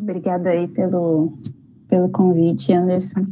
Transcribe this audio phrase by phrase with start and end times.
[0.00, 1.32] Obrigada aí pelo,
[1.88, 3.26] pelo convite, Anderson.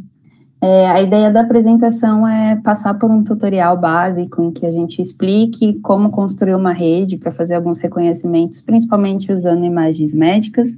[0.61, 5.03] É, a ideia da apresentação é passar por um tutorial básico em que a gente
[5.03, 10.75] explique como construir uma rede para fazer alguns reconhecimentos, principalmente usando imagens médicas.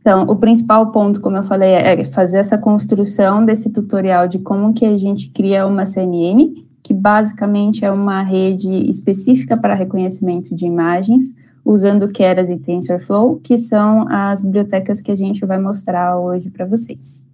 [0.00, 4.74] Então, o principal ponto, como eu falei, é fazer essa construção desse tutorial de como
[4.74, 6.52] que a gente cria uma CNN,
[6.82, 11.32] que basicamente é uma rede específica para reconhecimento de imagens,
[11.64, 16.66] usando Keras e TensorFlow, que são as bibliotecas que a gente vai mostrar hoje para
[16.66, 17.24] vocês.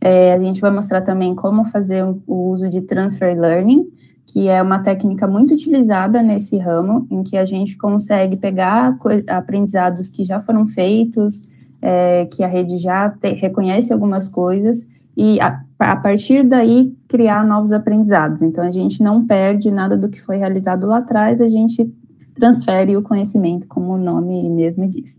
[0.00, 3.86] É, a gente vai mostrar também como fazer o uso de Transfer Learning,
[4.26, 10.08] que é uma técnica muito utilizada nesse ramo, em que a gente consegue pegar aprendizados
[10.08, 11.42] que já foram feitos,
[11.80, 17.46] é, que a rede já te, reconhece algumas coisas, e a, a, partir daí criar
[17.46, 18.42] novos aprendizados.
[18.42, 21.92] Então, a gente não perde nada do que foi realizado lá atrás, a gente
[22.34, 25.18] transfere o conhecimento, como o nome mesmo diz.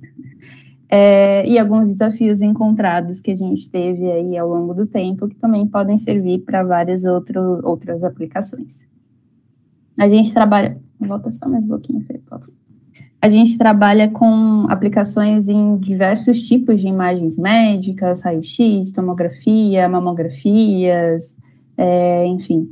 [0.90, 5.36] É, e alguns desafios encontrados que a gente teve aí ao longo do tempo, que
[5.36, 8.86] também podem servir para várias outro, outras aplicações.
[9.98, 10.78] A gente trabalha.
[11.00, 12.53] Volta só mais um pouquinho, por favor.
[13.24, 21.34] A gente trabalha com aplicações em diversos tipos de imagens médicas, raio-x, tomografia, mamografias,
[21.78, 22.70] é, enfim.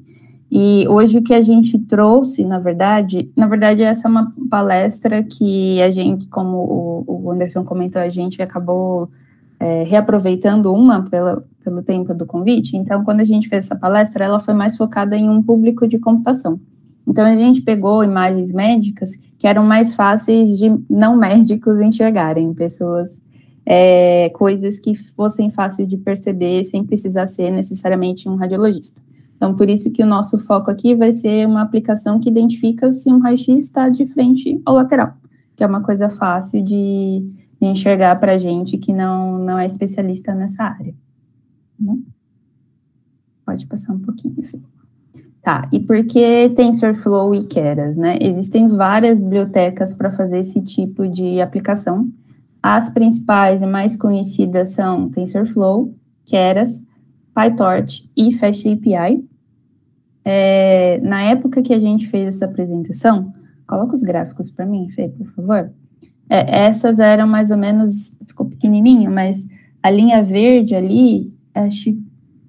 [0.52, 5.24] E hoje o que a gente trouxe, na verdade, na verdade essa é uma palestra
[5.24, 9.10] que a gente, como o Anderson comentou, a gente acabou
[9.58, 12.76] é, reaproveitando uma pela, pelo tempo do convite.
[12.76, 15.98] Então, quando a gente fez essa palestra, ela foi mais focada em um público de
[15.98, 16.60] computação.
[17.08, 23.22] Então, a gente pegou imagens médicas que eram mais fáceis de não médicos enxergarem, pessoas,
[23.66, 29.02] é, coisas que fossem fáceis de perceber sem precisar ser necessariamente um radiologista.
[29.36, 33.12] Então, por isso que o nosso foco aqui vai ser uma aplicação que identifica se
[33.12, 35.14] um raio-x está de frente ao lateral,
[35.56, 37.26] que é uma coisa fácil de,
[37.60, 40.94] de enxergar para a gente que não, não é especialista nessa área.
[41.84, 41.96] Tá
[43.44, 44.81] Pode passar um pouquinho, filho.
[45.44, 48.18] Tá, e por que TensorFlow e Keras, né?
[48.22, 52.12] Existem várias bibliotecas para fazer esse tipo de aplicação.
[52.62, 56.84] As principais e mais conhecidas são TensorFlow, Keras,
[57.34, 59.26] PyTorch e FastAPI.
[60.24, 63.34] É, na época que a gente fez essa apresentação,
[63.66, 65.72] coloca os gráficos para mim, Fê, por favor.
[66.30, 69.48] É, essas eram mais ou menos, ficou pequenininho, mas
[69.82, 71.98] a linha verde ali, acho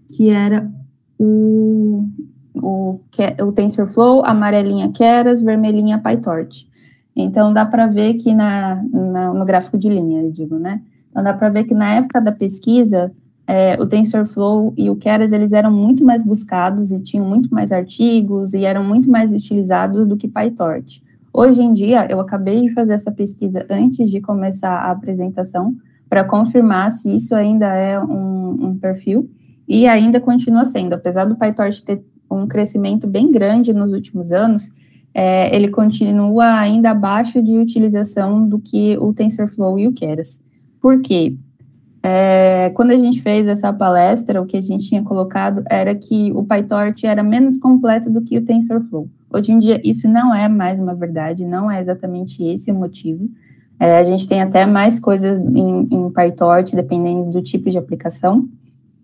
[0.09, 0.71] que era
[1.19, 2.07] o,
[2.55, 3.01] o,
[3.41, 6.69] o TensorFlow, amarelinha Keras, vermelhinha PyTorch.
[7.15, 10.81] Então, dá para ver que na, na, no gráfico de linha, eu digo, né?
[11.11, 13.13] Então, dá para ver que na época da pesquisa,
[13.47, 17.71] é, o TensorFlow e o Keras, eles eram muito mais buscados e tinham muito mais
[17.71, 21.03] artigos e eram muito mais utilizados do que PyTorch.
[21.35, 25.75] Hoje em dia, eu acabei de fazer essa pesquisa antes de começar a apresentação
[26.09, 29.31] para confirmar se isso ainda é um, um, perfil
[29.67, 34.71] e ainda continua sendo, apesar do PyTorch ter um crescimento bem grande nos últimos anos,
[35.15, 40.41] é, ele continua ainda abaixo de utilização do que o TensorFlow e o Keras.
[40.81, 41.37] Por quê?
[42.03, 46.33] É, quando a gente fez essa palestra, o que a gente tinha colocado era que
[46.33, 49.09] o PyTorch era menos completo do que o TensorFlow.
[49.31, 53.29] Hoje em dia, isso não é mais uma verdade, não é exatamente esse o motivo.
[53.79, 58.49] É, a gente tem até mais coisas em, em PyTorch, dependendo do tipo de aplicação.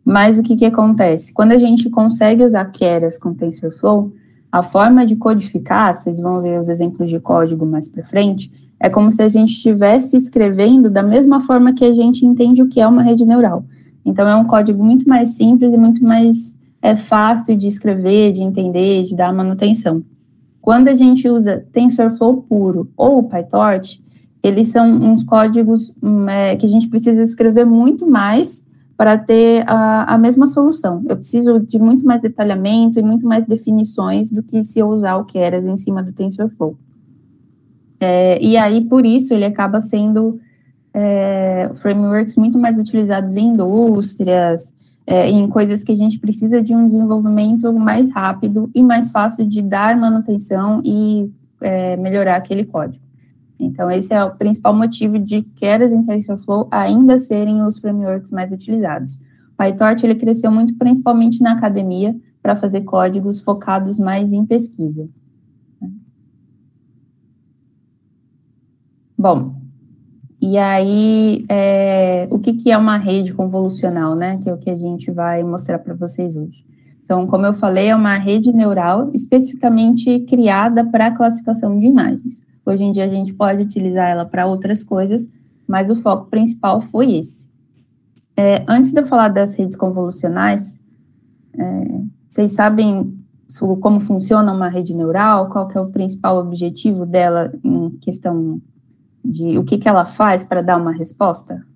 [0.08, 1.34] Mas o que, que acontece?
[1.34, 4.10] Quando a gente consegue usar Keras com TensorFlow,
[4.50, 8.88] a forma de codificar, vocês vão ver os exemplos de código mais para frente, é
[8.88, 12.80] como se a gente estivesse escrevendo da mesma forma que a gente entende o que
[12.80, 13.66] é uma rede neural.
[14.02, 18.42] Então, é um código muito mais simples e muito mais é, fácil de escrever, de
[18.42, 20.02] entender, de dar manutenção.
[20.58, 24.02] Quando a gente usa TensorFlow puro ou PyTorch,
[24.42, 28.66] eles são uns códigos hum, é, que a gente precisa escrever muito mais
[28.98, 31.04] para ter a, a, mesma solução.
[31.09, 35.19] Eu preciso de muito mais detalhamento e muito mais definições do que se eu usar
[35.19, 36.76] o Keras em cima do TensorFlow.
[38.00, 40.40] É, e aí, por isso, ele acaba sendo
[40.93, 44.75] é, frameworks muito mais utilizados em indústrias,
[45.06, 49.46] é, em coisas que a gente precisa de um desenvolvimento mais rápido e mais fácil
[49.46, 51.31] de dar manutenção e
[51.61, 53.07] é, melhorar aquele código.
[53.58, 58.52] Então, esse é o principal motivo de Keras e TensorFlow ainda serem os frameworks mais
[58.52, 59.20] utilizados.
[59.56, 65.08] PyTorch ele cresceu muito principalmente na academia para fazer códigos focados mais em pesquisa.
[69.16, 69.56] Bom,
[70.40, 74.38] e aí, é, o que, que é uma rede convolucional, né?
[74.38, 76.64] Que é o que a gente vai mostrar para vocês hoje.
[77.04, 82.40] Então, como eu falei, é uma rede neural especificamente criada para classificação de imagens.
[82.69, 85.26] Hoje em dia a gente pode utilizar ela para outras coisas,
[85.67, 87.49] mas o foco principal foi esse.
[88.37, 90.79] É, antes de eu falar das redes convolucionais,
[91.59, 93.19] é, vocês sabem
[93.81, 98.61] como funciona uma rede neural, qual é o principal objetivo dela em questão
[99.25, 101.67] de o que, que ela faz para dar uma resposta?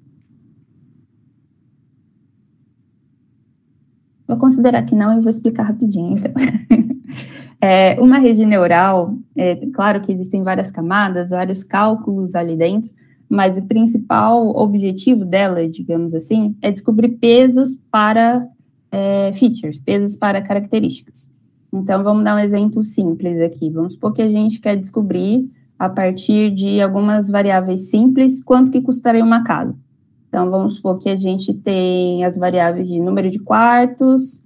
[4.28, 6.18] Vou considerar que não e vou explicar rapidinho.
[6.18, 6.32] Então.
[7.64, 12.90] é, uma rede neural, é claro que existem várias camadas, vários cálculos ali dentro,
[13.28, 18.44] mas o principal objetivo dela, digamos assim, é descobrir pesos para
[18.90, 21.30] é, features, pesos para características.
[21.72, 23.70] Então, vamos dar um exemplo simples aqui.
[23.70, 25.48] Vamos supor que a gente quer descobrir,
[25.78, 29.74] a partir de algumas variáveis simples, quanto que custaria uma casa.
[30.28, 34.42] Então, vamos supor que a gente tem as variáveis de número de quartos,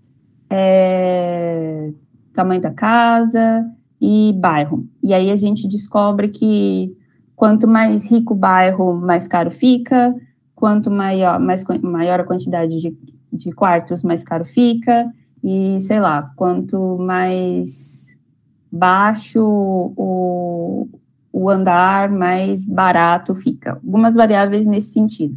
[0.51, 1.91] é,
[2.37, 3.67] tamanho da casa
[4.01, 4.87] e bairro.
[5.03, 6.95] E aí a gente descobre que
[7.35, 10.15] quanto mais rico o bairro, mais caro fica,
[10.55, 12.97] quanto maior, mais, maior a quantidade de,
[13.33, 15.13] de quartos, mais caro fica,
[15.43, 18.17] e sei lá, quanto mais
[18.71, 20.89] baixo o,
[21.33, 23.73] o andar, mais barato fica.
[23.73, 25.37] Algumas variáveis nesse sentido.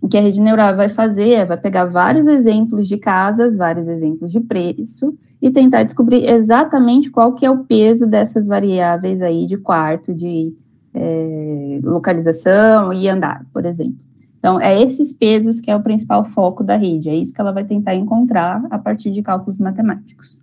[0.00, 3.86] O que a rede neural vai fazer é vai pegar vários exemplos de casas, vários
[3.86, 9.46] exemplos de preço e tentar descobrir exatamente qual que é o peso dessas variáveis aí
[9.46, 10.54] de quarto, de
[10.92, 13.98] é, localização e andar, por exemplo.
[14.38, 17.52] Então, é esses pesos que é o principal foco da rede, é isso que ela
[17.52, 20.38] vai tentar encontrar a partir de cálculos matemáticos.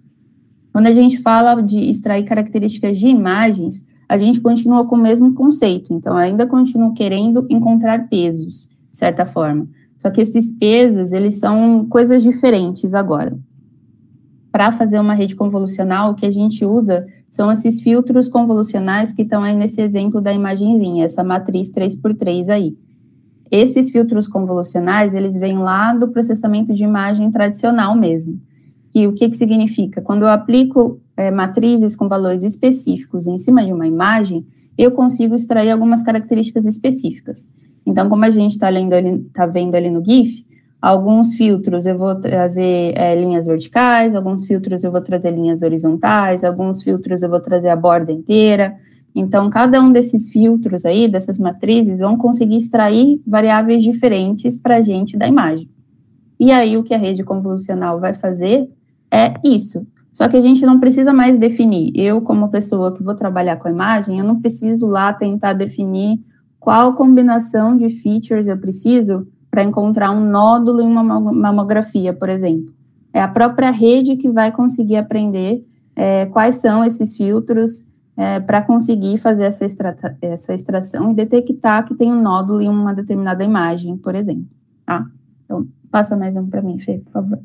[0.71, 5.33] Quando a gente fala de extrair características de imagens, a gente continua com o mesmo
[5.33, 9.67] conceito, então ainda continua querendo encontrar pesos certa forma.
[9.97, 13.37] Só que esses pesos, eles são coisas diferentes agora.
[14.57, 19.21] Para fazer uma rede convolucional, o que a gente usa são esses filtros convolucionais que
[19.21, 22.75] estão aí nesse exemplo da imagenzinha, essa matriz 3x3 aí.
[23.51, 28.41] Esses filtros convolucionais, eles vêm lá do processamento de imagem tradicional mesmo.
[28.95, 30.01] E o que, que significa?
[30.01, 34.43] Quando eu aplico é, matrizes com valores específicos em cima de uma imagem,
[34.75, 37.47] eu consigo extrair algumas características específicas.
[37.85, 38.69] Então, como a gente está
[39.35, 40.46] tá vendo ali no GIF,
[40.81, 46.43] alguns filtros eu vou trazer é, linhas verticais, alguns filtros eu vou trazer linhas horizontais,
[46.43, 48.75] alguns filtros eu vou trazer a borda inteira.
[49.15, 54.81] Então, cada um desses filtros aí, dessas matrizes, vão conseguir extrair variáveis diferentes para a
[54.81, 55.67] gente da imagem.
[56.39, 58.69] E aí, o que a rede convolucional vai fazer
[59.11, 59.87] é isso.
[60.13, 61.91] Só que a gente não precisa mais definir.
[61.95, 66.19] Eu, como pessoa que vou trabalhar com a imagem, eu não preciso lá tentar definir
[66.59, 69.27] qual combinação de features eu preciso
[69.57, 72.71] para encontrar um nódulo em uma mamografia, por exemplo.
[73.11, 75.65] É a própria rede que vai conseguir aprender
[75.95, 77.83] é, quais são esses filtros
[78.15, 79.65] é, para conseguir fazer essa,
[80.21, 84.45] essa extração e detectar que tem um nódulo em uma determinada imagem, por exemplo.
[84.85, 85.07] Tá?
[85.43, 87.39] Então, passa mais um para mim, Fê, por favor.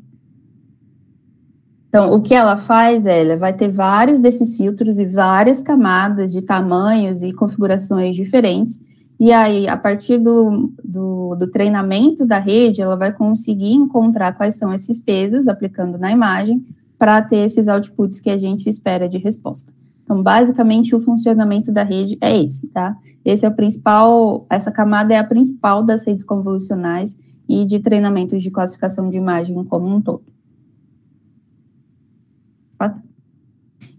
[1.89, 6.43] Então, o que ela faz ela vai ter vários desses filtros e várias camadas de
[6.43, 8.79] tamanhos e configurações diferentes,
[9.19, 14.55] e aí, a partir do, do, do, treinamento da rede, ela vai conseguir encontrar quais
[14.55, 16.65] são esses pesos aplicando na imagem
[16.97, 19.71] para ter esses outputs que a gente espera de resposta.
[20.03, 22.97] Então, basicamente, o funcionamento da rede é esse, tá?
[23.23, 28.41] Esse é o principal, essa camada é a principal das redes convolucionais e de treinamentos
[28.41, 30.23] de classificação de imagem como um todo.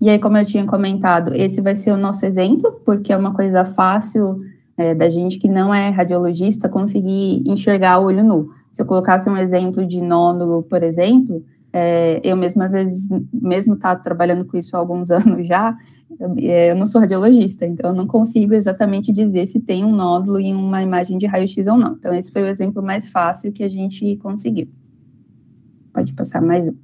[0.04, 3.32] E aí, como eu tinha comentado, esse vai ser o nosso exemplo, porque é uma
[3.32, 4.44] coisa fácil
[4.76, 8.50] é, da gente que não é radiologista conseguir enxergar o olho nu.
[8.72, 13.76] Se eu colocasse um exemplo de nódulo, por exemplo, é, eu mesmo, às vezes, mesmo
[13.76, 15.76] tá trabalhando com isso há alguns anos já,
[16.18, 19.94] eu, é, eu não sou radiologista, então eu não consigo exatamente dizer se tem um
[19.94, 21.92] nódulo em uma imagem de raio-x ou não.
[21.94, 24.68] Então, esse foi o exemplo mais fácil que a gente conseguiu.
[25.92, 26.74] Pode passar mais um.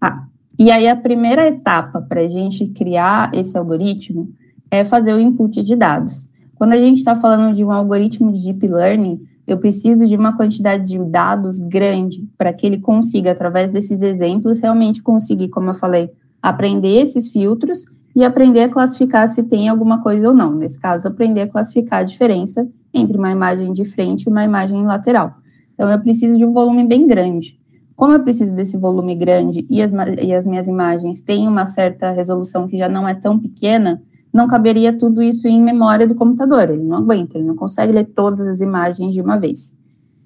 [0.00, 0.26] Ah,
[0.58, 4.32] e aí a primeira etapa para a gente criar esse algoritmo
[4.72, 6.26] é fazer o input de dados.
[6.54, 10.34] Quando a gente está falando de um algoritmo de deep learning, eu preciso de uma
[10.34, 15.74] quantidade de dados grande para que ele consiga, através desses exemplos, realmente conseguir, como eu
[15.74, 16.10] falei,
[16.40, 17.84] aprender esses filtros
[18.16, 20.54] e aprender a classificar se tem alguma coisa ou não.
[20.54, 24.86] Nesse caso, aprender a classificar a diferença entre uma imagem de frente e uma imagem
[24.86, 25.34] lateral.
[25.74, 27.58] Então, eu preciso de um volume bem grande.
[27.94, 32.10] Como eu preciso desse volume grande e as, e as minhas imagens têm uma certa
[32.10, 34.02] resolução que já não é tão pequena,
[34.32, 38.06] não caberia tudo isso em memória do computador, ele não aguenta, ele não consegue ler
[38.06, 39.76] todas as imagens de uma vez.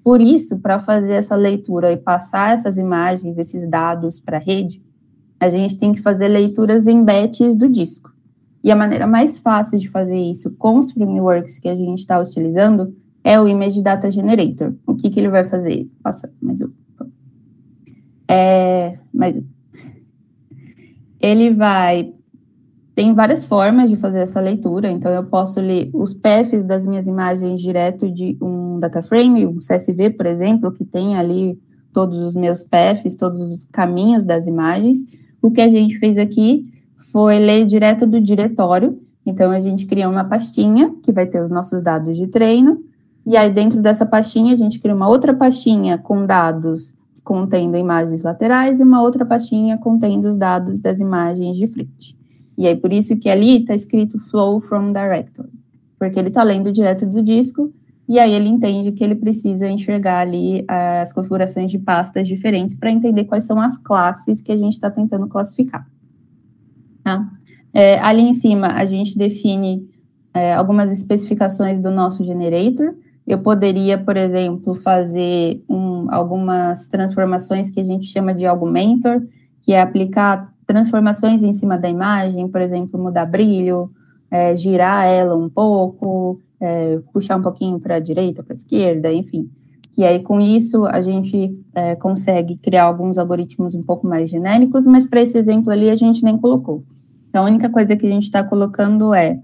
[0.03, 4.81] Por isso, para fazer essa leitura e passar essas imagens, esses dados para a rede,
[5.39, 8.11] a gente tem que fazer leituras em batches do disco.
[8.63, 12.19] E a maneira mais fácil de fazer isso com os frameworks que a gente está
[12.19, 14.73] utilizando é o Image Data Generator.
[14.85, 15.89] O que, que ele vai fazer?
[16.01, 16.69] Passa mais um.
[18.29, 19.39] É, mais
[21.19, 22.13] Ele vai
[22.97, 27.05] tem várias formas de fazer essa leitura, então eu posso ler os paths das minhas
[27.05, 31.59] imagens direto de um data frame, um CSV, por exemplo, que tem ali
[31.93, 34.97] todos os meus paths, todos os caminhos das imagens.
[35.39, 36.73] O que a gente fez aqui
[37.11, 41.51] foi ler direto do diretório, então a gente criou uma pastinha que vai ter os
[41.51, 42.83] nossos dados de treino,
[43.23, 48.23] e aí dentro dessa pastinha a gente cria uma outra pastinha com dados contendo imagens
[48.23, 52.16] laterais e uma outra pastinha contendo os dados das imagens de frente.
[52.57, 55.49] E aí, por isso que ali está escrito Flow from Directory,
[55.99, 57.71] porque ele está lendo direto do disco,
[58.09, 62.89] e aí ele entende que ele precisa enxergar ali as configurações de pastas diferentes para
[62.89, 65.85] entender quais são as classes que a gente está tentando classificar.
[67.03, 67.29] Tá?
[67.73, 69.87] É, ali em cima, a gente define
[70.33, 72.95] é, algumas especificações do nosso generator.
[73.25, 79.21] Eu poderia, por exemplo, fazer um, algumas transformações que a gente chama de augmentor,
[79.61, 83.89] que é aplicar transformações em cima da imagem, por exemplo, mudar brilho,
[84.29, 89.11] é, girar ela um pouco, é, puxar um pouquinho para a direita, para a esquerda,
[89.11, 89.49] enfim.
[89.97, 94.85] E aí, com isso, a gente é, consegue criar alguns algoritmos um pouco mais genéricos,
[94.85, 96.83] mas para esse exemplo ali, a gente nem colocou.
[97.29, 99.39] Então, a única coisa que a gente está colocando é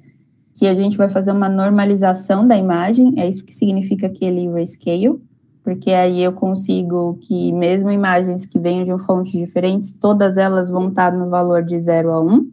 [0.55, 5.19] que a gente vai fazer uma normalização da imagem, é isso que significa aquele rescale,
[5.63, 10.89] porque aí eu consigo que, mesmo imagens que venham de fontes diferentes, todas elas vão
[10.89, 12.33] estar no valor de 0 a 1.
[12.33, 12.51] Um.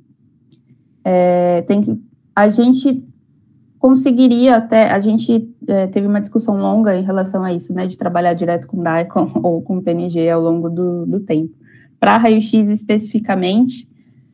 [1.05, 2.01] É, tem que,
[2.35, 3.05] a gente
[3.81, 7.99] conseguiria até, a gente é, teve uma discussão longa em relação a isso, né, de
[7.99, 11.55] trabalhar direto com DICOM ou com PNG ao longo do, do tempo.
[11.99, 13.89] Para raio-x especificamente,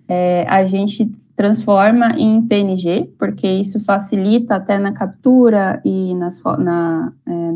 [0.09, 7.12] é, a gente transforma em PNG, porque isso facilita até na captura e nas, na,
[7.26, 7.52] é,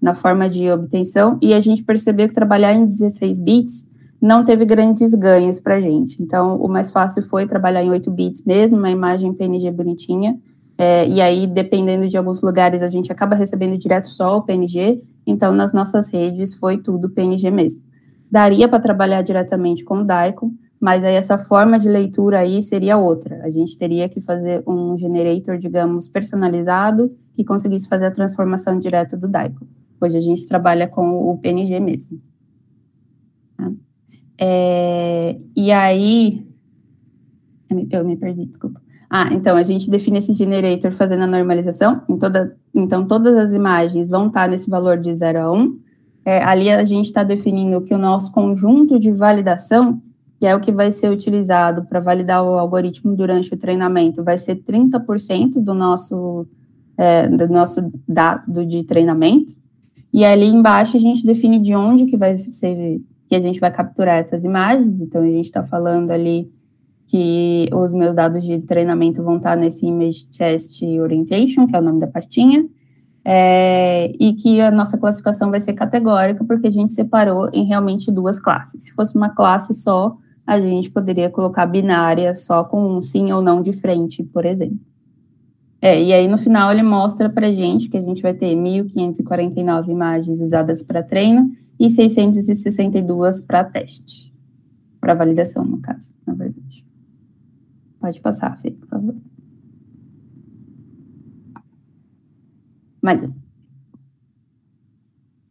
[0.00, 3.88] na forma de obtenção, e a gente percebeu que trabalhar em 16 bits
[4.20, 6.22] não teve grandes ganhos para a gente.
[6.22, 10.38] Então, o mais fácil foi trabalhar em 8 bits mesmo, uma imagem PNG bonitinha,
[10.82, 15.02] é, e aí, dependendo de alguns lugares, a gente acaba recebendo direto só o PNG,
[15.26, 17.82] então, nas nossas redes, foi tudo PNG mesmo.
[18.30, 22.96] Daria para trabalhar diretamente com o Daikon, mas aí essa forma de leitura aí seria
[22.96, 23.42] outra.
[23.44, 29.18] A gente teria que fazer um generator, digamos, personalizado, que conseguisse fazer a transformação direto
[29.18, 29.66] do Daikon.
[30.00, 32.20] Hoje a gente trabalha com o PNG mesmo.
[33.56, 33.70] Tá?
[34.38, 36.46] É, e aí,
[37.90, 38.80] eu me perdi, desculpa.
[39.10, 43.52] Ah, então a gente define esse generator fazendo a normalização, em toda, então todas as
[43.52, 45.56] imagens vão estar nesse valor de 0 a 1.
[45.56, 45.80] Um.
[46.24, 50.00] É, ali a gente está definindo que o nosso conjunto de validação,
[50.38, 54.38] que é o que vai ser utilizado para validar o algoritmo durante o treinamento, vai
[54.38, 56.46] ser 30% do nosso,
[56.96, 59.59] é, do nosso dado de treinamento.
[60.12, 63.70] E ali embaixo a gente define de onde que vai ser que a gente vai
[63.70, 65.00] capturar essas imagens.
[65.00, 66.50] Então a gente está falando ali
[67.06, 71.82] que os meus dados de treinamento vão estar nesse Image Test Orientation, que é o
[71.82, 72.66] nome da pastinha,
[73.24, 78.10] é, e que a nossa classificação vai ser categórica, porque a gente separou em realmente
[78.10, 78.84] duas classes.
[78.84, 83.40] Se fosse uma classe só, a gente poderia colocar binária só com um sim ou
[83.40, 84.89] não de frente, por exemplo.
[85.82, 89.88] É, e aí no final ele mostra para gente que a gente vai ter 1.549
[89.88, 94.32] imagens usadas para treino e 662 para teste,
[95.00, 96.84] para validação, no caso, na verdade.
[97.98, 99.16] Pode passar, Fê, por favor.
[103.02, 103.32] Mais um.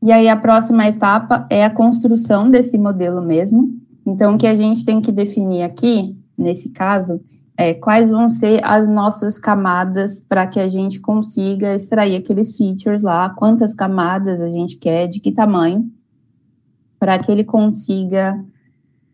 [0.01, 3.77] E aí a próxima etapa é a construção desse modelo mesmo.
[4.05, 7.19] Então, o que a gente tem que definir aqui, nesse caso,
[7.59, 13.03] é, quais vão ser as nossas camadas para que a gente consiga extrair aqueles features
[13.03, 15.91] lá, quantas camadas a gente quer, de que tamanho,
[16.97, 18.41] para que ele consiga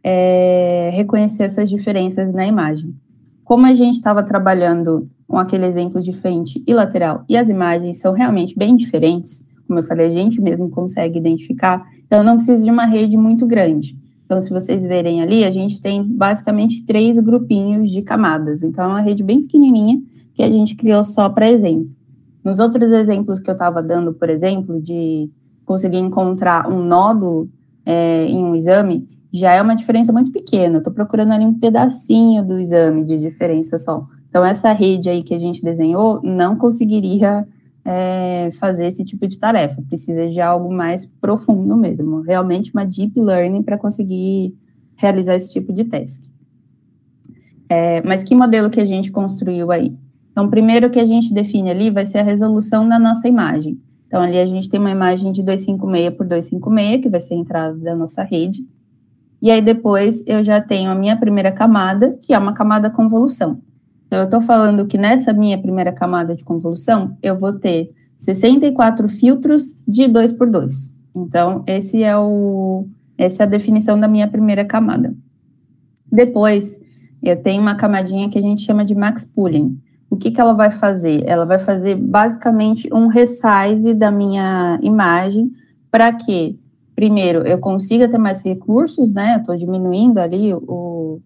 [0.04, 2.96] é, reconhecer essas diferenças na imagem.
[3.44, 8.00] Como a gente estava trabalhando com aquele exemplo de frente e lateral, e as imagens
[8.00, 12.36] são realmente bem diferentes, como eu falei, a gente mesmo consegue identificar, então eu não
[12.36, 13.98] preciso de uma rede muito grande.
[14.26, 18.64] Então, se vocês verem ali, a gente tem basicamente três grupinhos de camadas.
[18.64, 20.02] Então, é uma rede bem pequenininha
[20.34, 21.90] que a gente criou só para exemplo.
[22.44, 25.30] Nos outros exemplos que eu estava dando, por exemplo, de
[25.64, 27.50] conseguir encontrar um nódulo
[27.86, 30.80] é, em um exame, já é uma diferença muito pequena.
[30.80, 34.06] Estou procurando ali um pedacinho do exame de diferença só.
[34.30, 37.48] Então, essa rede aí que a gente desenhou não conseguiria
[37.86, 43.20] é, fazer esse tipo de tarefa, precisa de algo mais profundo mesmo, realmente uma deep
[43.20, 44.56] learning para conseguir
[44.96, 46.34] realizar esse tipo de teste.
[47.70, 49.96] É, mas que modelo que a gente construiu aí?
[50.32, 53.80] Então, primeiro que a gente define ali vai ser a resolução da nossa imagem.
[54.08, 57.38] Então, ali a gente tem uma imagem de 256 por 256, que vai ser a
[57.38, 58.66] entrada da nossa rede.
[59.42, 63.62] E aí, depois, eu já tenho a minha primeira camada, que é uma camada convolução.
[64.08, 69.08] Então, eu estou falando que nessa minha primeira camada de convolução, eu vou ter 64
[69.10, 70.94] filtros de 2 por 2.
[71.16, 75.16] Então, esse é o, essa é a definição da minha primeira camada.
[76.12, 76.80] Depois,
[77.22, 79.80] eu tenho uma camadinha que a gente chama de max pooling.
[80.10, 81.24] O que, que ela vai fazer?
[81.26, 85.52] Ela vai fazer basicamente um resize da minha imagem
[85.90, 86.60] para que,
[86.96, 89.36] primeiro, eu consiga ter mais recursos, né?
[89.36, 91.20] Eu estou diminuindo ali o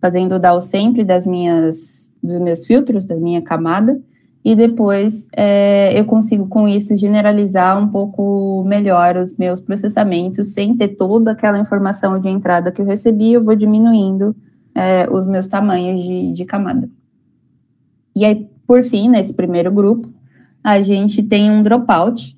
[0.00, 4.00] fazendo o sempre das minhas dos meus filtros, da minha camada,
[4.44, 10.76] e depois é, eu consigo com isso generalizar um pouco melhor os meus processamentos, sem
[10.76, 14.36] ter toda aquela informação de entrada que eu recebi, eu vou diminuindo
[14.72, 16.88] é, os meus tamanhos de, de camada.
[18.14, 20.08] E aí, por fim, nesse primeiro grupo,
[20.62, 22.36] a gente tem um dropout,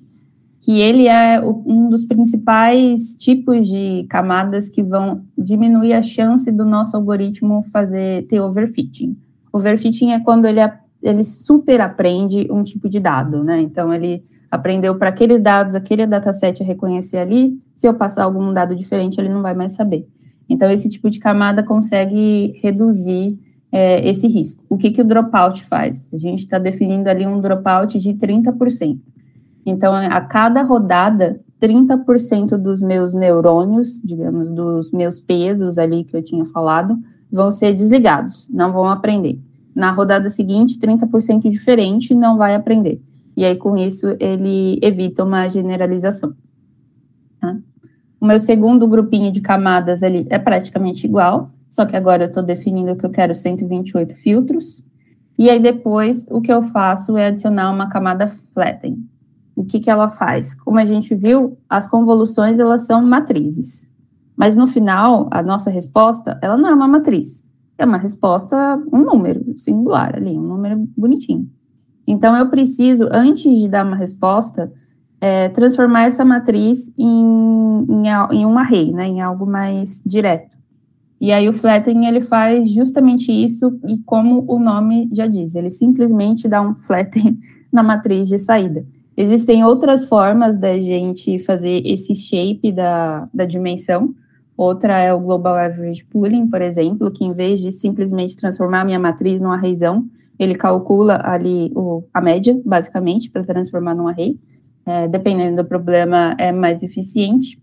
[0.61, 6.65] que ele é um dos principais tipos de camadas que vão diminuir a chance do
[6.65, 9.15] nosso algoritmo fazer ter overfitting.
[9.51, 10.59] Overfitting é quando ele,
[11.01, 13.61] ele super aprende um tipo de dado, né?
[13.61, 18.51] Então, ele aprendeu para aqueles dados, aquele dataset a reconhecer ali, se eu passar algum
[18.51, 20.07] dado diferente, ele não vai mais saber.
[20.49, 23.39] Então, esse tipo de camada consegue reduzir
[23.71, 24.63] é, esse risco.
[24.67, 26.03] O que, que o dropout faz?
[26.11, 28.99] A gente está definindo ali um dropout de 30%.
[29.65, 36.23] Então, a cada rodada, 30% dos meus neurônios, digamos, dos meus pesos ali que eu
[36.23, 36.97] tinha falado,
[37.31, 39.39] vão ser desligados, não vão aprender.
[39.75, 43.01] Na rodada seguinte, 30% diferente não vai aprender.
[43.37, 46.33] E aí, com isso, ele evita uma generalização.
[47.39, 47.57] Tá?
[48.19, 52.43] O meu segundo grupinho de camadas ali é praticamente igual, só que agora eu estou
[52.43, 54.83] definindo que eu quero 128 filtros.
[55.37, 58.97] E aí, depois, o que eu faço é adicionar uma camada flatten.
[59.55, 60.53] O que, que ela faz?
[60.53, 63.88] Como a gente viu, as convoluções, elas são matrizes.
[64.39, 67.43] Mas no final, a nossa resposta, ela não é uma matriz.
[67.77, 71.45] É uma resposta, um número singular ali, um número bonitinho.
[72.07, 74.71] Então, eu preciso, antes de dar uma resposta,
[75.19, 80.57] é, transformar essa matriz em, em, em um array, né, em algo mais direto.
[81.19, 85.69] E aí o flatten, ele faz justamente isso, e como o nome já diz, ele
[85.69, 87.37] simplesmente dá um flatten
[87.73, 88.85] na matriz de saída.
[89.17, 94.15] Existem outras formas da gente fazer esse shape da, da dimensão,
[94.59, 98.83] Outra é o Global Average Pooling, por exemplo, que em vez de simplesmente transformar a
[98.83, 104.37] minha matriz num arrayzão, ele calcula ali o, a média, basicamente, para transformar num array.
[104.85, 107.57] É, dependendo do problema, é mais eficiente.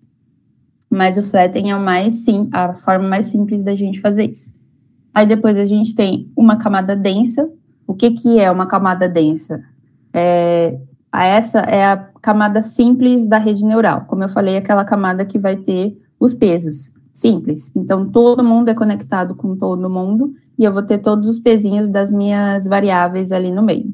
[0.88, 4.54] Mas o flatten é o mais sim, a forma mais simples da gente fazer isso.
[5.12, 7.46] Aí depois a gente tem uma camada densa.
[7.86, 9.62] O que, que é uma camada densa?
[10.14, 10.78] É,
[11.12, 14.06] essa é a camada simples da rede neural.
[14.06, 16.92] Como eu falei, aquela camada que vai ter os pesos.
[17.12, 17.72] Simples.
[17.74, 21.88] Então, todo mundo é conectado com todo mundo e eu vou ter todos os pezinhos
[21.88, 23.92] das minhas variáveis ali no meio.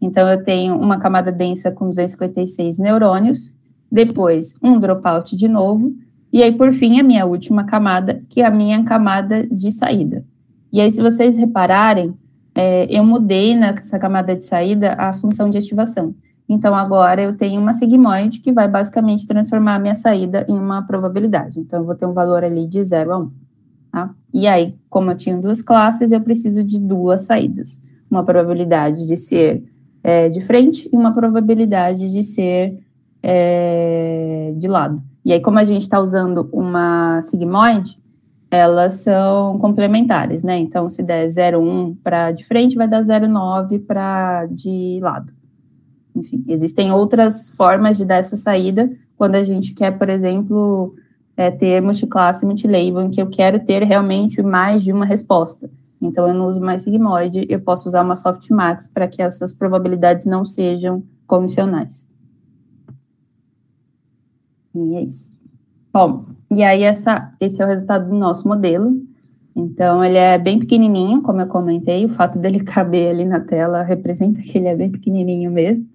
[0.00, 3.54] Então, eu tenho uma camada densa com 256 neurônios,
[3.92, 5.92] depois um dropout de novo,
[6.32, 10.24] e aí, por fim, a minha última camada, que é a minha camada de saída.
[10.72, 12.14] E aí, se vocês repararem,
[12.54, 16.14] é, eu mudei nessa camada de saída a função de ativação.
[16.52, 20.82] Então, agora eu tenho uma sigmoide que vai basicamente transformar a minha saída em uma
[20.82, 21.60] probabilidade.
[21.60, 23.22] Então, eu vou ter um valor ali de 0 a 1.
[23.22, 23.30] Um,
[23.92, 24.10] tá?
[24.34, 27.80] E aí, como eu tinha duas classes, eu preciso de duas saídas.
[28.10, 29.62] Uma probabilidade de ser
[30.02, 32.80] é, de frente e uma probabilidade de ser
[33.22, 35.00] é, de lado.
[35.24, 37.96] E aí, como a gente está usando uma sigmoide,
[38.50, 40.58] elas são complementares, né?
[40.58, 45.39] Então, se der 0,1 para de frente, vai dar 0,9 para de lado.
[46.14, 50.94] Enfim, existem outras formas de dar essa saída quando a gente quer, por exemplo,
[51.36, 55.70] é, ter multiclasse, multilabel, em que eu quero ter realmente mais de uma resposta.
[56.00, 60.24] Então, eu não uso mais sigmoide, eu posso usar uma softmax para que essas probabilidades
[60.24, 62.06] não sejam condicionais.
[64.74, 65.30] E é isso.
[65.92, 69.02] Bom, e aí essa, esse é o resultado do nosso modelo.
[69.54, 73.82] Então, ele é bem pequenininho, como eu comentei, o fato dele caber ali na tela
[73.82, 75.86] representa que ele é bem pequenininho mesmo.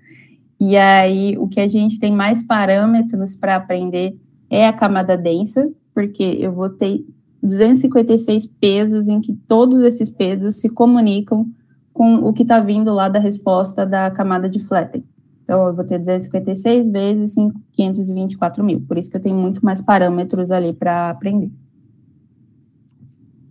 [0.67, 5.71] E aí, o que a gente tem mais parâmetros para aprender é a camada densa,
[5.93, 7.05] porque eu vou ter
[7.43, 11.45] 256 pesos em que todos esses pesos se comunicam
[11.93, 15.03] com o que está vindo lá da resposta da camada de Flatten.
[15.43, 17.35] Então, eu vou ter 256 vezes
[17.73, 18.81] 524 mil.
[18.87, 21.51] Por isso que eu tenho muito mais parâmetros ali para aprender.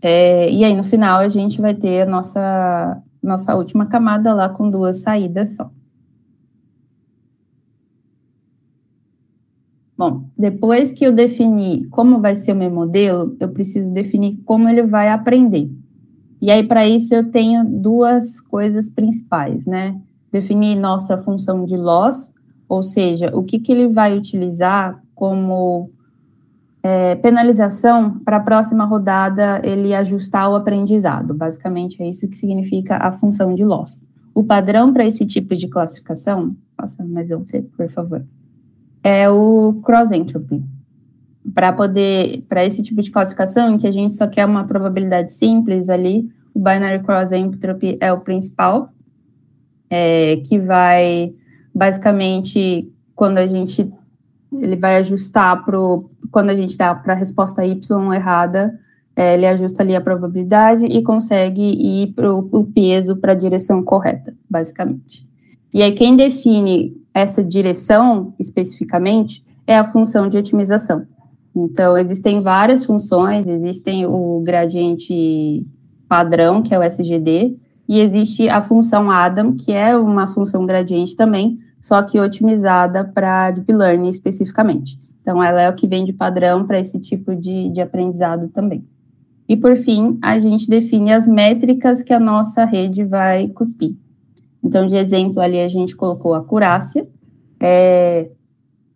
[0.03, 4.49] É, e aí, no final, a gente vai ter a nossa, nossa última camada lá
[4.49, 5.71] com duas saídas só.
[10.05, 14.69] Bom, depois que eu definir como vai ser o meu modelo, eu preciso definir como
[14.69, 15.71] ele vai aprender.
[16.43, 19.99] E aí, para isso, eu tenho duas coisas principais, né?
[20.31, 22.31] Definir nossa função de loss,
[22.69, 25.91] ou seja, o que, que ele vai utilizar como
[26.83, 31.33] é, penalização para a próxima rodada ele ajustar o aprendizado.
[31.33, 34.03] Basicamente, é isso que significa a função de loss.
[34.35, 37.43] O padrão para esse tipo de classificação, passa mais um,
[37.75, 38.23] por favor
[39.05, 40.65] é o cross entropy.
[41.55, 45.31] Para poder, para esse tipo de classificação, em que a gente só quer uma probabilidade
[45.31, 48.89] simples ali, o binary cross entropy é o principal,
[49.91, 51.35] é, que vai
[51.75, 53.93] basicamente quando a gente
[54.53, 55.77] ele vai ajustar para
[56.31, 57.79] quando a gente dá para a resposta y
[58.15, 58.79] errada,
[59.17, 63.83] é, ele ajusta ali a probabilidade e consegue ir para o peso para a direção
[63.83, 65.27] correta, basicamente.
[65.73, 71.07] E aí quem define essa direção especificamente é a função de otimização.
[71.57, 75.65] Então, existem várias funções, existem o gradiente
[76.09, 77.57] padrão, que é o SGD,
[77.89, 83.53] e existe a função Adam, que é uma função gradiente também, só que otimizada para
[83.53, 84.99] Deep Learning especificamente.
[85.23, 88.85] Então, ela é o que vem de padrão para esse tipo de, de aprendizado também.
[89.49, 93.95] E, por fim, a gente define as métricas que a nossa rede vai cuspir.
[94.65, 97.07] Então, de exemplo, ali a gente colocou a acurácia.
[97.61, 98.31] É,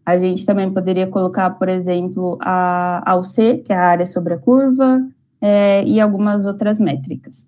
[0.05, 4.39] a gente também poderia colocar, por exemplo, a AUC, que é a área sobre a
[4.39, 5.07] curva,
[5.41, 7.47] é, e algumas outras métricas.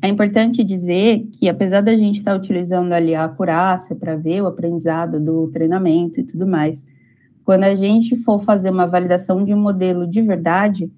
[0.00, 4.46] É importante dizer que, apesar da gente estar utilizando ali a acurácia para ver o
[4.46, 6.82] aprendizado do treinamento e tudo mais,
[7.44, 10.90] quando a gente for fazer uma validação de um modelo de verdade,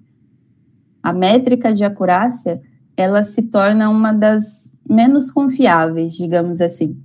[1.01, 2.61] a métrica de acurácia,
[2.97, 6.97] ela se torna uma das menos confiáveis, digamos assim.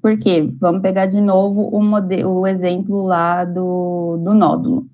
[0.00, 0.48] Por quê?
[0.60, 4.86] Vamos pegar de novo o, modelo, o exemplo lá do, do nódulo.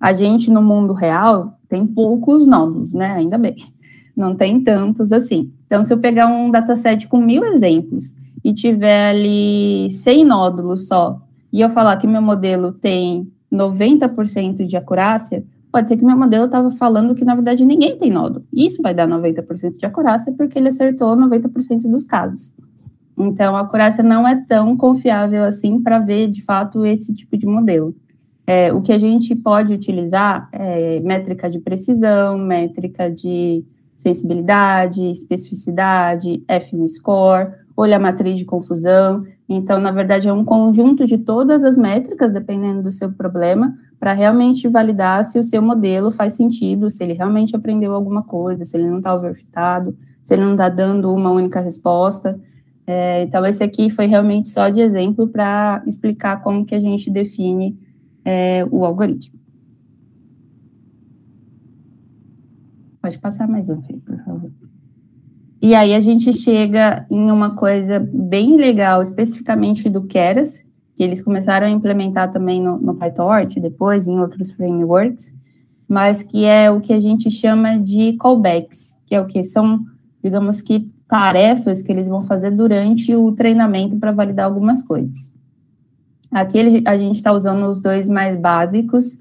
[0.00, 3.12] A gente, no mundo real, tem poucos nódulos, né?
[3.12, 3.56] Ainda bem.
[4.16, 5.52] Não tem tantos assim.
[5.66, 11.20] Então, se eu pegar um dataset com mil exemplos e tiver ali 100 nódulos só,
[11.52, 16.44] e eu falar que meu modelo tem 90% de acurácia, pode ser que meu modelo
[16.44, 18.44] estava falando que, na verdade, ninguém tem nódulo.
[18.52, 22.52] Isso vai dar 90% de acurácia, porque ele acertou 90% dos casos.
[23.18, 27.46] Então, a acurácia não é tão confiável assim para ver, de fato, esse tipo de
[27.46, 27.94] modelo.
[28.46, 33.64] É, o que a gente pode utilizar é métrica de precisão, métrica de
[33.96, 39.24] sensibilidade, especificidade, F-score, olha a matriz de confusão.
[39.48, 44.14] Então, na verdade, é um conjunto de todas as métricas, dependendo do seu problema, para
[44.14, 48.76] realmente validar se o seu modelo faz sentido, se ele realmente aprendeu alguma coisa, se
[48.76, 52.36] ele não está overfitado, se ele não está dando uma única resposta.
[52.84, 57.08] É, então, esse aqui foi realmente só de exemplo para explicar como que a gente
[57.12, 57.78] define
[58.24, 59.38] é, o algoritmo.
[63.00, 64.50] Pode passar mais um, por favor.
[65.62, 70.60] E aí a gente chega em uma coisa bem legal, especificamente do Keras,
[71.02, 75.32] eles começaram a implementar também no, no PyTorch, depois em outros frameworks,
[75.88, 79.80] mas que é o que a gente chama de callbacks, que é o que são,
[80.22, 85.30] digamos que, tarefas que eles vão fazer durante o treinamento para validar algumas coisas.
[86.30, 89.18] Aqui a gente está usando os dois mais básicos,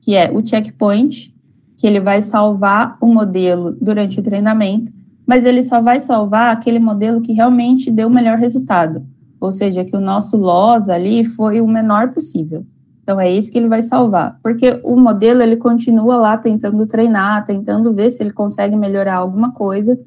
[0.00, 1.34] que é o checkpoint,
[1.76, 4.90] que ele vai salvar o modelo durante o treinamento,
[5.26, 9.06] mas ele só vai salvar aquele modelo que realmente deu o melhor resultado,
[9.44, 12.64] ou seja, que o nosso loss ali foi o menor possível.
[13.02, 17.44] Então é isso que ele vai salvar, porque o modelo ele continua lá tentando treinar,
[17.44, 19.98] tentando ver se ele consegue melhorar alguma coisa,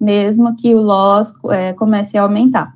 [0.00, 2.74] mesmo que o loss é, comece a aumentar.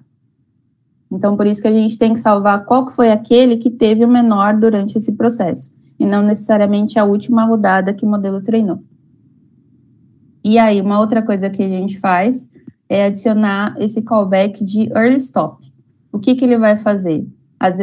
[1.11, 4.05] Então por isso que a gente tem que salvar qual que foi aquele que teve
[4.05, 8.81] o menor durante esse processo, e não necessariamente a última rodada que o modelo treinou.
[10.45, 12.49] E aí, uma outra coisa que a gente faz
[12.89, 15.70] é adicionar esse callback de early stop.
[16.13, 17.27] O que, que ele vai fazer?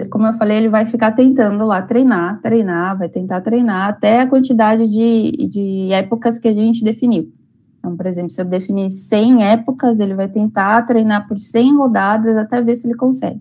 [0.09, 4.27] Como eu falei, ele vai ficar tentando lá treinar, treinar, vai tentar treinar até a
[4.27, 7.31] quantidade de, de épocas que a gente definiu.
[7.77, 12.35] Então, por exemplo, se eu definir 100 épocas, ele vai tentar treinar por 100 rodadas
[12.35, 13.39] até ver se ele consegue.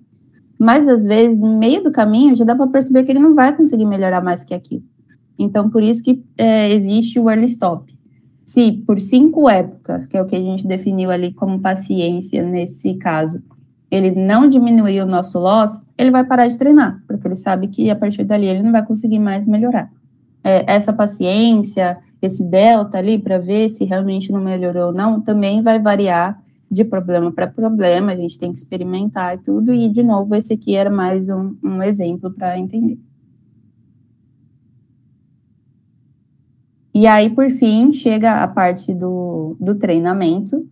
[0.59, 3.57] Mas, às vezes, no meio do caminho, já dá para perceber que ele não vai
[3.57, 4.85] conseguir melhorar mais que aquilo.
[5.39, 7.97] Então, por isso que é, existe o early stop
[8.47, 12.95] se por cinco épocas, que é o que a gente definiu ali como paciência nesse
[12.95, 13.43] caso,
[13.91, 17.91] ele não diminuir o nosso loss, ele vai parar de treinar, porque ele sabe que
[17.91, 19.91] a partir dali ele não vai conseguir mais melhorar.
[20.43, 25.63] É, essa paciência, esse delta ali, para ver se realmente não melhorou ou não, também
[25.63, 30.03] vai variar de problema para problema, a gente tem que experimentar e tudo, e de
[30.03, 32.99] novo, esse aqui era mais um, um exemplo para entender.
[36.93, 40.67] E aí, por fim, chega a parte do, do treinamento.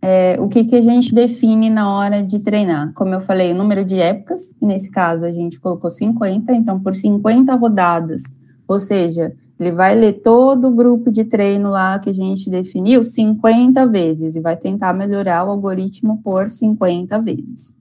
[0.00, 2.92] É, o que, que a gente define na hora de treinar?
[2.94, 6.94] Como eu falei, o número de épocas, nesse caso a gente colocou 50, então por
[6.94, 8.22] 50 rodadas,
[8.66, 13.02] ou seja, ele vai ler todo o grupo de treino lá que a gente definiu
[13.02, 17.74] 50 vezes e vai tentar melhorar o algoritmo por 50 vezes.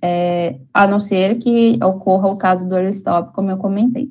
[0.00, 4.10] É, a não ser que ocorra o caso do early stop, como eu comentei.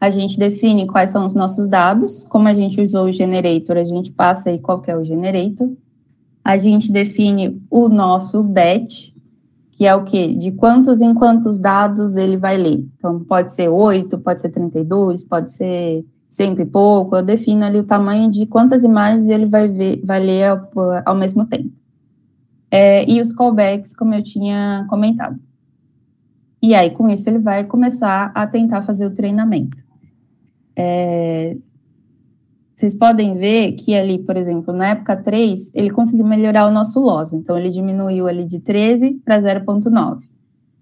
[0.00, 3.84] A gente define quais são os nossos dados, como a gente usou o generator, a
[3.84, 5.70] gente passa aí qual é o generator.
[6.48, 9.12] A gente define o nosso batch,
[9.72, 10.34] que é o quê?
[10.34, 12.88] De quantos em quantos dados ele vai ler.
[12.96, 17.14] Então, pode ser 8, pode ser 32, pode ser cento e pouco.
[17.14, 20.70] Eu defino ali o tamanho de quantas imagens ele vai, ver, vai ler ao,
[21.04, 21.70] ao mesmo tempo.
[22.70, 25.38] É, e os callbacks, como eu tinha comentado.
[26.62, 29.76] E aí, com isso, ele vai começar a tentar fazer o treinamento.
[30.74, 31.58] É,
[32.78, 37.00] vocês podem ver que ali, por exemplo, na época 3, ele conseguiu melhorar o nosso
[37.00, 37.32] loss.
[37.32, 40.20] Então, ele diminuiu ali de 13 para 0,9.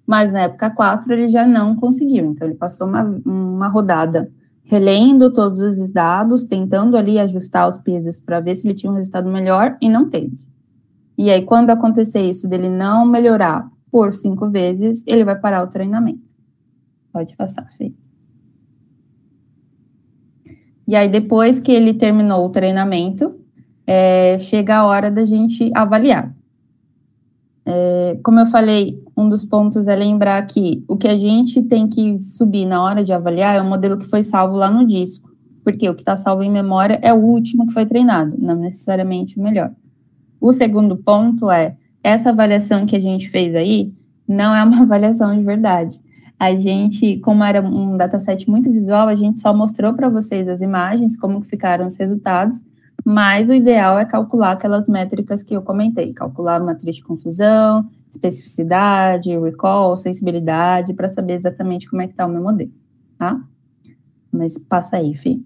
[0.06, 2.26] Mas na época 4, ele já não conseguiu.
[2.26, 4.30] Então, ele passou uma, uma rodada
[4.64, 8.96] relendo todos os dados, tentando ali ajustar os pesos para ver se ele tinha um
[8.96, 10.36] resultado melhor e não teve.
[11.16, 15.68] E aí, quando acontecer isso dele não melhorar por cinco vezes, ele vai parar o
[15.68, 16.20] treinamento.
[17.10, 17.90] Pode passar, Fê.
[20.86, 23.34] E aí, depois que ele terminou o treinamento,
[23.86, 26.34] é, chega a hora da gente avaliar.
[27.64, 31.88] É, como eu falei, um dos pontos é lembrar que o que a gente tem
[31.88, 35.28] que subir na hora de avaliar é o modelo que foi salvo lá no disco,
[35.64, 39.36] porque o que está salvo em memória é o último que foi treinado, não necessariamente
[39.36, 39.72] o melhor.
[40.40, 43.92] O segundo ponto é essa avaliação que a gente fez aí
[44.28, 46.00] não é uma avaliação de verdade
[46.38, 50.60] a gente, como era um dataset muito visual, a gente só mostrou para vocês as
[50.60, 52.62] imagens, como ficaram os resultados,
[53.04, 59.38] mas o ideal é calcular aquelas métricas que eu comentei, calcular matriz de confusão, especificidade,
[59.38, 62.72] recall, sensibilidade, para saber exatamente como é que está o meu modelo,
[63.18, 63.40] tá?
[64.30, 65.42] Mas passa aí, Fih.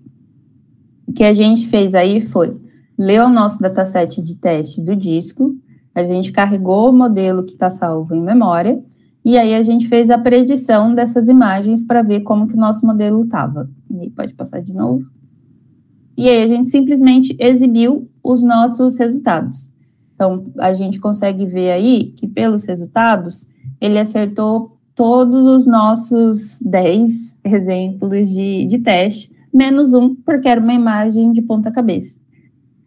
[1.06, 2.56] O que a gente fez aí foi
[2.98, 5.56] ler o nosso dataset de teste do disco,
[5.94, 8.82] a gente carregou o modelo que está salvo em memória,
[9.30, 12.84] e aí a gente fez a predição dessas imagens para ver como que o nosso
[12.84, 13.70] modelo estava.
[14.16, 15.06] Pode passar de novo.
[16.16, 19.70] E aí a gente simplesmente exibiu os nossos resultados.
[20.16, 23.46] Então, a gente consegue ver aí que pelos resultados,
[23.80, 30.74] ele acertou todos os nossos 10 exemplos de, de teste, menos um, porque era uma
[30.74, 32.18] imagem de ponta cabeça.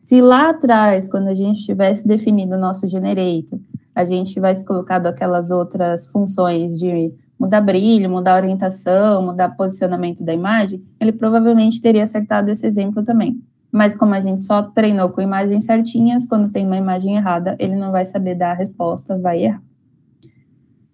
[0.03, 3.61] Se lá atrás, quando a gente tivesse definido o nosso generator,
[3.95, 10.33] a gente tivesse colocado aquelas outras funções de mudar brilho, mudar orientação, mudar posicionamento da
[10.33, 13.41] imagem, ele provavelmente teria acertado esse exemplo também.
[13.71, 17.75] Mas como a gente só treinou com imagens certinhas, quando tem uma imagem errada, ele
[17.75, 19.61] não vai saber dar a resposta, vai errar.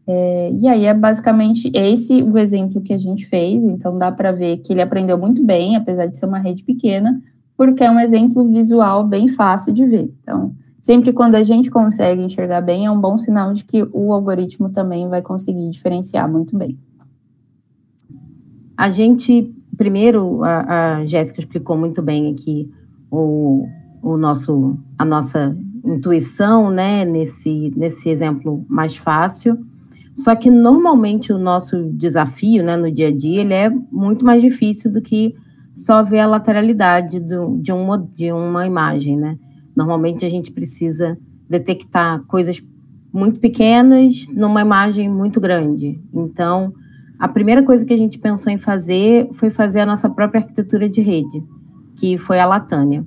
[0.07, 4.31] É, e aí é basicamente esse o exemplo que a gente fez, então dá para
[4.31, 7.21] ver que ele aprendeu muito bem, apesar de ser uma rede pequena,
[7.55, 10.11] porque é um exemplo visual bem fácil de ver.
[10.23, 14.13] Então, Sempre quando a gente consegue enxergar bem, é um bom sinal de que o
[14.13, 16.77] algoritmo também vai conseguir diferenciar muito bem.
[18.77, 22.71] A gente, primeiro, a, a Jéssica explicou muito bem aqui
[23.11, 23.67] o,
[24.01, 29.57] o nosso, a nossa intuição, né, nesse, nesse exemplo mais fácil.
[30.15, 34.41] Só que normalmente o nosso desafio, né, no dia a dia, ele é muito mais
[34.41, 35.35] difícil do que
[35.75, 39.37] só ver a lateralidade do, de, uma, de uma imagem, né?
[39.79, 41.17] Normalmente a gente precisa
[41.49, 42.61] detectar coisas
[43.13, 46.03] muito pequenas numa imagem muito grande.
[46.13, 46.73] Então,
[47.17, 50.89] a primeira coisa que a gente pensou em fazer foi fazer a nossa própria arquitetura
[50.89, 51.41] de rede,
[51.97, 53.05] que foi a Latânia.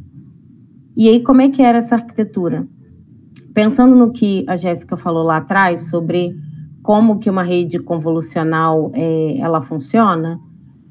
[0.96, 2.66] E aí, como é que era essa arquitetura?
[3.52, 6.34] Pensando no que a Jéssica falou lá atrás sobre
[6.82, 10.40] como que uma rede convolucional é, ela funciona,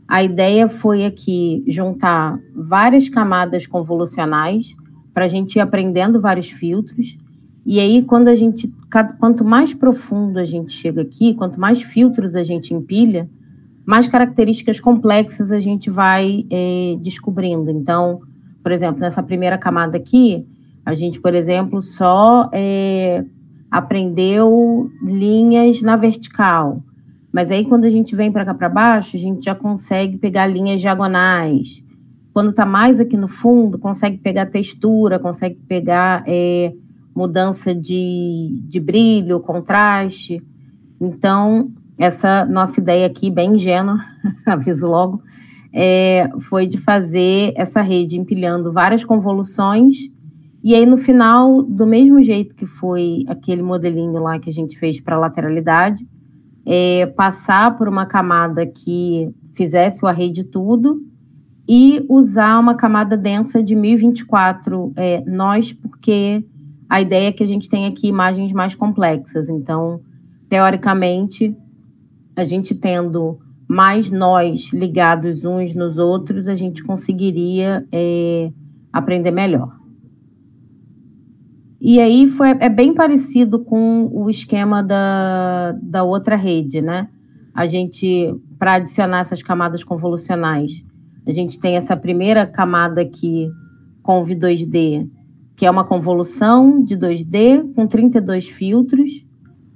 [0.07, 4.75] a ideia foi aqui juntar várias camadas convolucionais
[5.13, 7.17] para a gente ir aprendendo vários filtros.
[7.65, 8.73] E aí, quando a gente,
[9.19, 13.29] quanto mais profundo a gente chega aqui, quanto mais filtros a gente empilha,
[13.85, 17.69] mais características complexas a gente vai é, descobrindo.
[17.69, 18.21] Então,
[18.63, 20.45] por exemplo, nessa primeira camada aqui,
[20.85, 23.23] a gente, por exemplo, só é,
[23.69, 26.83] aprendeu linhas na vertical.
[27.31, 30.47] Mas aí, quando a gente vem para cá para baixo, a gente já consegue pegar
[30.47, 31.83] linhas diagonais.
[32.33, 36.73] Quando está mais aqui no fundo, consegue pegar textura, consegue pegar é,
[37.13, 40.41] mudança de, de brilho, contraste.
[40.99, 43.97] Então, essa nossa ideia aqui, bem ingênua,
[44.45, 45.21] aviso logo,
[45.73, 50.11] é, foi de fazer essa rede empilhando várias convoluções
[50.63, 54.77] e aí, no final, do mesmo jeito que foi aquele modelinho lá que a gente
[54.77, 56.07] fez para lateralidade,
[56.63, 61.01] é, passar por uma camada que fizesse o array de tudo
[61.73, 66.43] e usar uma camada densa de 1024 é, nós, porque
[66.89, 69.47] a ideia é que a gente tem aqui imagens mais complexas.
[69.47, 70.01] Então,
[70.49, 71.55] teoricamente,
[72.35, 78.51] a gente tendo mais nós ligados uns nos outros, a gente conseguiria é,
[78.91, 79.79] aprender melhor.
[81.79, 87.07] E aí foi, é bem parecido com o esquema da, da outra rede, né?
[87.53, 90.83] A gente, para adicionar essas camadas convolucionais,
[91.25, 93.51] a gente tem essa primeira camada aqui
[94.01, 95.07] com V2D,
[95.55, 99.25] que é uma convolução de 2D com 32 filtros.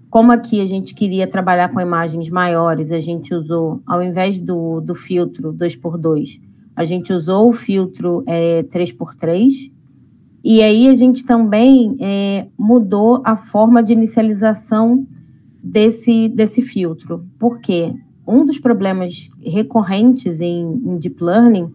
[0.10, 4.82] Como aqui a gente queria trabalhar com imagens maiores, a gente usou, ao invés do,
[4.82, 6.40] do filtro 2x2,
[6.76, 9.72] a gente usou o filtro é, 3x3,
[10.44, 15.06] e aí a gente também é, mudou a forma de inicialização
[15.64, 17.26] desse, desse filtro.
[17.40, 17.96] Por quê?
[18.28, 21.72] Um dos problemas recorrentes em, em Deep Learning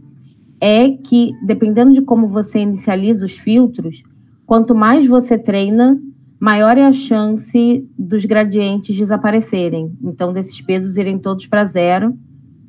[0.61, 4.03] é que, dependendo de como você inicializa os filtros,
[4.45, 5.99] quanto mais você treina,
[6.39, 9.97] maior é a chance dos gradientes desaparecerem.
[10.03, 12.15] Então, desses pesos irem todos para zero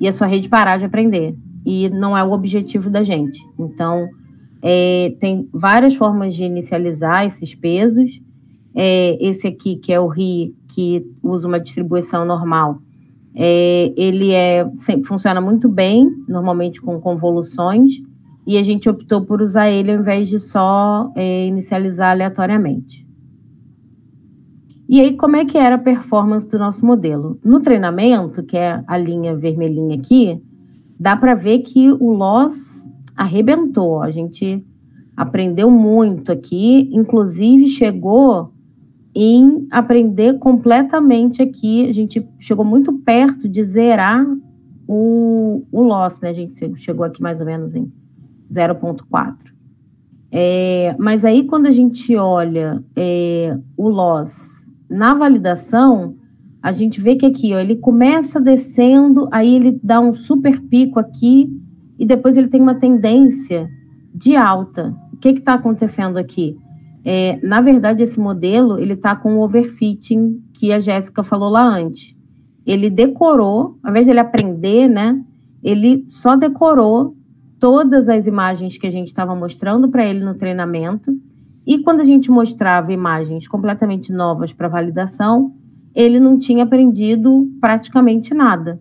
[0.00, 1.34] e a sua rede parar de aprender.
[1.64, 3.40] E não é o objetivo da gente.
[3.58, 4.08] Então,
[4.62, 8.20] é, tem várias formas de inicializar esses pesos.
[8.74, 12.80] É, esse aqui, que é o RI, que usa uma distribuição normal,
[13.34, 17.92] é, ele é, sempre, funciona muito bem, normalmente com convoluções,
[18.46, 23.06] e a gente optou por usar ele ao invés de só é, inicializar aleatoriamente.
[24.88, 27.38] E aí, como é que era a performance do nosso modelo?
[27.42, 30.42] No treinamento, que é a linha vermelhinha aqui,
[31.00, 34.02] dá para ver que o loss arrebentou.
[34.02, 34.62] A gente
[35.16, 38.52] aprendeu muito aqui, inclusive chegou
[39.14, 41.88] em aprender completamente aqui.
[41.88, 44.26] A gente chegou muito perto de zerar
[44.86, 46.30] o, o loss, né?
[46.30, 47.92] A gente chegou aqui mais ou menos em
[48.50, 49.36] 0,4.
[50.30, 56.16] É, mas aí, quando a gente olha é, o loss na validação,
[56.62, 60.98] a gente vê que aqui, ó, ele começa descendo, aí ele dá um super pico
[60.98, 61.50] aqui,
[61.98, 63.68] e depois ele tem uma tendência
[64.14, 64.94] de alta.
[65.12, 66.56] O que está acontecendo aqui?
[67.04, 71.62] É, na verdade, esse modelo ele está com o overfitting que a Jéssica falou lá
[71.62, 72.14] antes.
[72.64, 75.20] Ele decorou, ao invés de ele aprender, né?
[75.62, 77.16] Ele só decorou
[77.58, 81.16] todas as imagens que a gente estava mostrando para ele no treinamento.
[81.66, 85.54] E quando a gente mostrava imagens completamente novas para validação,
[85.94, 88.80] ele não tinha aprendido praticamente nada.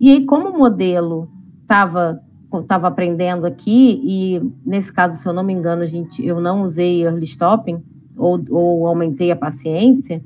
[0.00, 1.30] E aí, como o modelo
[1.62, 2.20] estava
[2.58, 7.04] estava aprendendo aqui, e nesse caso, se eu não me engano, gente, eu não usei
[7.04, 7.82] early stopping,
[8.16, 10.22] ou, ou aumentei a paciência,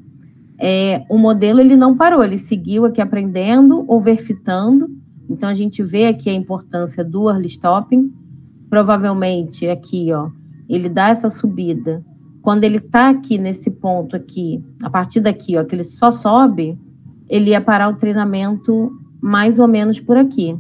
[0.59, 4.89] é, o modelo ele não parou, ele seguiu aqui aprendendo, overfitando,
[5.29, 8.13] então a gente vê aqui a importância do early stopping,
[8.71, 10.31] provavelmente aqui, ó,
[10.69, 12.03] ele dá essa subida,
[12.41, 16.79] quando ele está aqui nesse ponto aqui, a partir daqui, ó, que ele só sobe,
[17.29, 20.57] ele ia parar o treinamento mais ou menos por aqui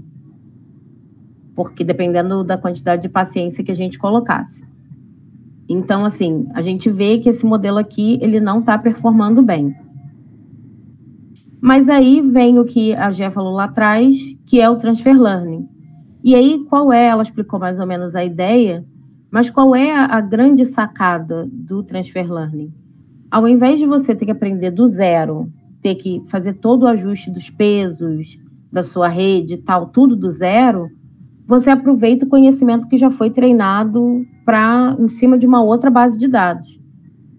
[1.54, 4.64] porque dependendo da quantidade de paciência que a gente colocasse.
[5.68, 9.74] Então, assim, a gente vê que esse modelo aqui, ele não está performando bem.
[11.60, 14.14] Mas aí vem o que a Gé falou lá atrás,
[14.44, 15.66] que é o transfer learning.
[16.22, 17.06] E aí, qual é?
[17.06, 18.84] Ela explicou mais ou menos a ideia,
[19.30, 22.72] mas qual é a, grande sacada do transfer learning?
[23.30, 25.50] Ao invés de você ter que aprender do zero,
[25.82, 28.38] ter que fazer todo o ajuste dos pesos
[28.70, 30.88] da sua rede e tal, tudo do zero,
[31.46, 36.18] você aproveita o conhecimento que já foi treinado para em cima de uma outra base
[36.18, 36.78] de dados.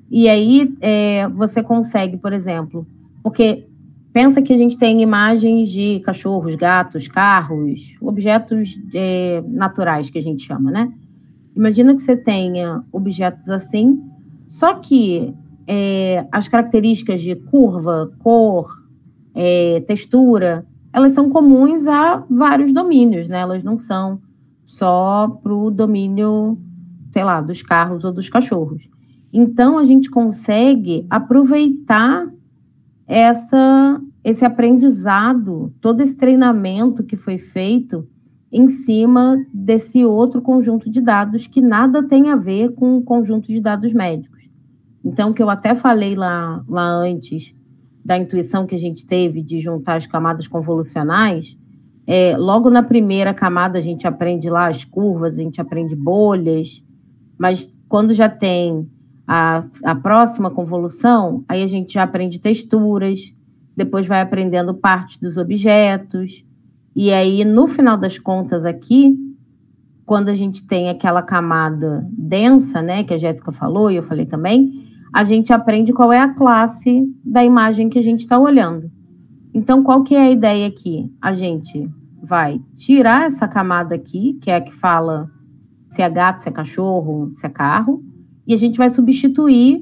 [0.10, 2.88] E aí é, você consegue, por exemplo,
[3.24, 3.68] porque
[4.14, 10.22] pensa que a gente tem imagens de cachorros, gatos, carros, objetos é, naturais que a
[10.22, 10.92] gente chama, né?
[11.56, 14.02] Imagina que você tenha objetos assim,
[14.48, 15.34] só que
[15.68, 18.70] é, as características de curva, cor,
[19.34, 20.66] é, textura,
[20.96, 23.40] elas são comuns a vários domínios, né?
[23.40, 24.22] Elas não são
[24.64, 26.58] só para o domínio,
[27.12, 28.88] sei lá, dos carros ou dos cachorros.
[29.34, 32.32] Então, a gente consegue aproveitar
[33.06, 38.08] essa, esse aprendizado, todo esse treinamento que foi feito
[38.50, 43.48] em cima desse outro conjunto de dados que nada tem a ver com o conjunto
[43.48, 44.50] de dados médicos.
[45.04, 47.54] Então, que eu até falei lá, lá antes
[48.06, 51.58] da intuição que a gente teve de juntar as camadas convolucionais,
[52.06, 56.84] é, logo na primeira camada a gente aprende lá as curvas, a gente aprende bolhas,
[57.36, 58.88] mas quando já tem
[59.28, 63.34] a, a próxima convolução, aí a gente já aprende texturas,
[63.76, 66.46] depois vai aprendendo parte dos objetos,
[66.96, 69.18] e aí no final das contas aqui,
[70.06, 74.28] quando a gente tem aquela camada densa, né, que a Jéssica falou e eu falei
[74.28, 78.92] também, a gente aprende qual é a classe da imagem que a gente está olhando.
[79.54, 81.12] Então, qual que é a ideia aqui?
[81.22, 81.90] A gente
[82.22, 85.32] vai tirar essa camada aqui, que é a que fala
[85.90, 88.04] se é gato, se é cachorro, se é carro,
[88.46, 89.82] e a gente vai substituir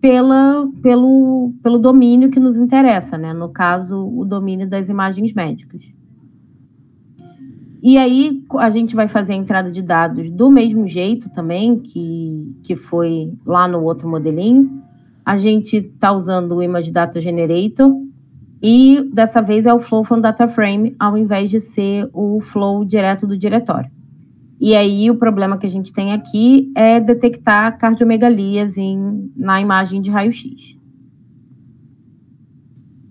[0.00, 3.34] pela, pelo, pelo domínio que nos interessa, né?
[3.34, 5.82] No caso, o domínio das imagens médicas.
[7.86, 12.58] E aí a gente vai fazer a entrada de dados do mesmo jeito também que,
[12.64, 14.82] que foi lá no outro modelinho.
[15.24, 17.94] A gente está usando o Image Data Generator
[18.60, 22.84] e dessa vez é o Flow from Data Frame, ao invés de ser o flow
[22.84, 23.88] direto do diretório.
[24.60, 30.02] E aí o problema que a gente tem aqui é detectar cardiomegalias em, na imagem
[30.02, 30.76] de raio-x.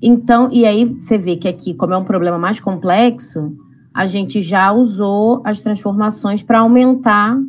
[0.01, 3.55] Então, e aí você vê que aqui, como é um problema mais complexo,
[3.95, 7.41] a gente já usou as transformações para aumentar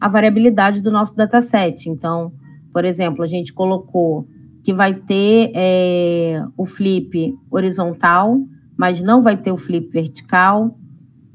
[0.00, 1.90] a variabilidade do nosso dataset.
[1.90, 2.32] Então,
[2.72, 4.26] por exemplo, a gente colocou
[4.64, 8.40] que vai ter é, o flip horizontal,
[8.74, 10.78] mas não vai ter o flip vertical.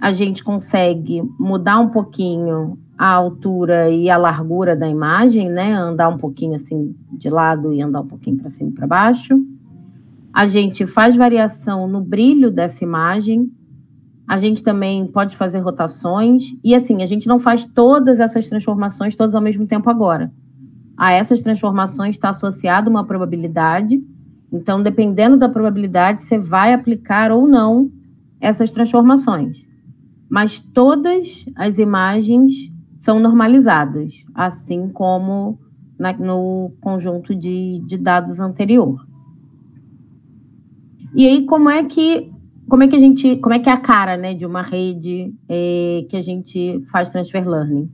[0.02, 5.72] A gente consegue mudar um pouquinho a altura e a largura da imagem, né?
[5.72, 9.38] Andar um pouquinho assim de lado e andar um pouquinho para cima e para baixo.
[10.34, 13.52] A gente faz variação no brilho dessa imagem,
[14.28, 16.44] a gente também pode fazer rotações.
[16.62, 20.32] E assim, a gente não faz todas essas transformações todas ao mesmo tempo agora.
[20.98, 24.04] A essas transformações está associada uma probabilidade.
[24.52, 27.90] Então, dependendo da probabilidade, você vai aplicar ou não
[28.42, 29.58] essas transformações.
[30.30, 32.52] Mas todas as imagens
[32.98, 35.58] são normalizadas, assim como
[35.98, 39.08] na, no conjunto de, de dados anterior.
[41.16, 42.32] E aí, como é que
[42.70, 45.34] como é que a gente, como é que é a cara, né, de uma rede
[45.48, 47.90] é, que a gente faz transfer learning?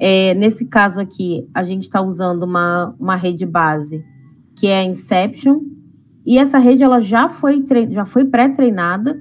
[0.00, 4.04] É, nesse caso aqui, a gente está usando uma, uma rede base
[4.54, 5.60] que é a Inception,
[6.26, 9.20] e essa rede ela já foi, já foi pré-treinada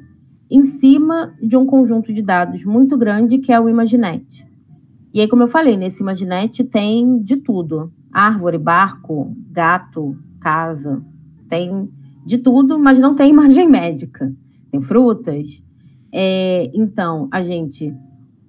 [0.50, 4.48] em cima de um conjunto de dados muito grande que é o Imaginet.
[5.14, 11.04] E aí, como eu falei, nesse Imaginet tem de tudo: árvore, barco, gato, casa,
[11.48, 11.90] tem
[12.26, 14.34] de tudo, mas não tem imagem médica
[14.72, 15.62] tem frutas.
[16.12, 17.94] É, então, a gente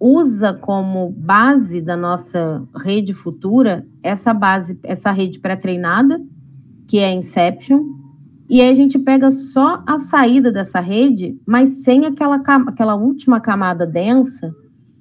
[0.01, 6.21] usa como base da nossa rede futura essa base, essa rede pré-treinada,
[6.87, 7.85] que é a Inception,
[8.49, 13.41] e aí a gente pega só a saída dessa rede, mas sem aquela, aquela última
[13.41, 14.55] camada densa,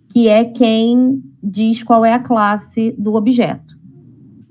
[0.10, 3.78] que é quem diz qual é a classe do objeto.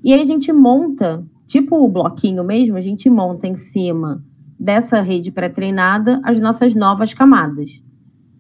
[0.02, 4.24] E aí a gente monta, tipo o bloquinho mesmo, a gente monta em cima
[4.59, 7.82] dessa rede pré-treinada as nossas novas camadas.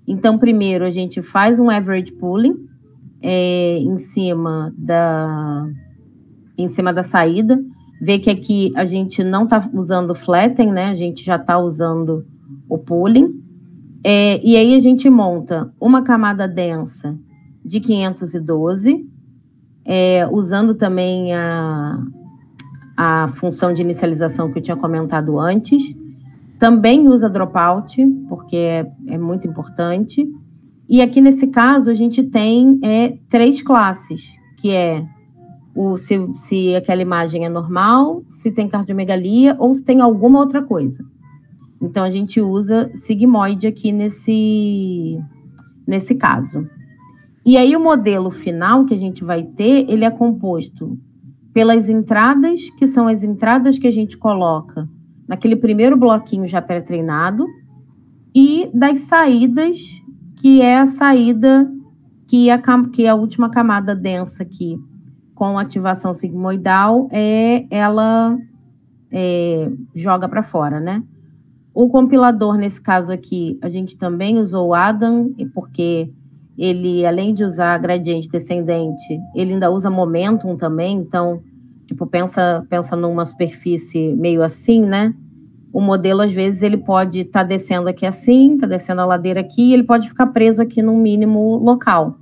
[0.06, 2.66] Então, primeiro a gente faz um average pooling
[3.20, 5.68] é, em cima da
[6.58, 7.62] em cima da saída,
[8.00, 10.86] vê que aqui a gente não está usando flatten, né?
[10.86, 12.24] A gente já está usando
[12.68, 13.42] o pooling.
[14.02, 17.18] É, e aí a gente monta uma camada densa
[17.64, 19.06] de 512,
[19.84, 21.98] é, usando também a,
[22.96, 25.95] a função de inicialização que eu tinha comentado antes.
[26.58, 30.26] Também usa dropout, porque é, é muito importante.
[30.88, 34.24] E aqui nesse caso, a gente tem é, três classes,
[34.56, 35.04] que é
[35.74, 40.62] o, se, se aquela imagem é normal, se tem cardiomegalia ou se tem alguma outra
[40.62, 41.04] coisa.
[41.82, 45.20] Então, a gente usa sigmoide aqui nesse,
[45.86, 46.66] nesse caso.
[47.44, 50.98] E aí, o modelo final que a gente vai ter, ele é composto
[51.52, 54.88] pelas entradas, que são as entradas que a gente coloca
[55.28, 57.46] naquele primeiro bloquinho já pré-treinado,
[58.34, 59.78] e das saídas,
[60.36, 61.70] que é a saída
[62.26, 62.60] que a,
[62.92, 64.78] que é a última camada densa aqui,
[65.34, 68.36] com ativação sigmoidal, é ela
[69.12, 71.02] é, joga para fora, né?
[71.72, 76.10] O compilador, nesse caso aqui, a gente também usou o Adam, porque
[76.56, 81.42] ele, além de usar gradiente descendente, ele ainda usa momentum também, então
[81.86, 85.14] Tipo, pensa, pensa numa superfície meio assim, né?
[85.72, 89.40] O modelo, às vezes, ele pode estar tá descendo aqui assim, está descendo a ladeira
[89.40, 92.18] aqui, e ele pode ficar preso aqui num mínimo local.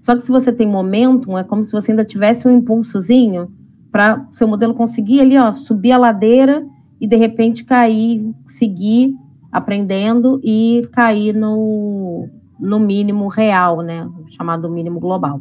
[0.00, 3.52] Só que se você tem momentum, é como se você ainda tivesse um impulsozinho
[3.90, 6.66] para seu modelo conseguir ali, ó, subir a ladeira
[7.00, 9.14] e de repente cair, seguir
[9.52, 15.40] aprendendo e cair no, no mínimo real, né, chamado mínimo global.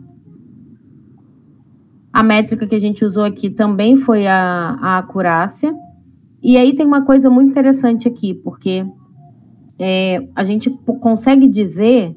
[2.13, 5.73] A métrica que a gente usou aqui também foi a, a acurácia.
[6.43, 8.85] E aí tem uma coisa muito interessante aqui, porque
[9.79, 12.15] é, a gente consegue dizer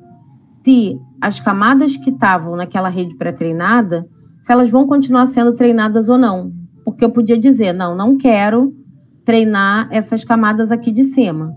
[0.64, 4.08] se as camadas que estavam naquela rede pré-treinada,
[4.42, 6.52] se elas vão continuar sendo treinadas ou não.
[6.84, 8.74] Porque eu podia dizer, não, não quero
[9.24, 11.54] treinar essas camadas aqui de cima.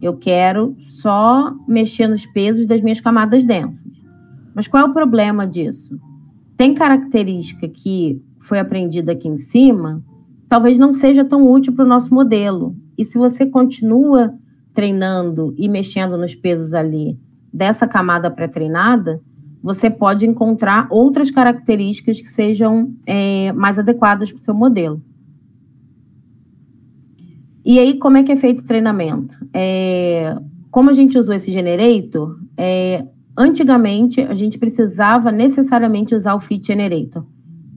[0.00, 3.90] Eu quero só mexer nos pesos das minhas camadas densas.
[4.54, 5.94] Mas qual é o problema disso?
[6.62, 10.00] Tem característica que foi aprendida aqui em cima,
[10.48, 12.76] talvez não seja tão útil para o nosso modelo.
[12.96, 14.32] E se você continua
[14.72, 17.18] treinando e mexendo nos pesos ali
[17.52, 19.20] dessa camada pré-treinada,
[19.60, 25.02] você pode encontrar outras características que sejam é, mais adequadas para o seu modelo.
[27.64, 29.34] E aí, como é que é feito o treinamento?
[29.52, 30.36] É,
[30.70, 33.04] como a gente usou esse generator, é,
[33.36, 37.24] antigamente a gente precisava necessariamente usar o fit generator.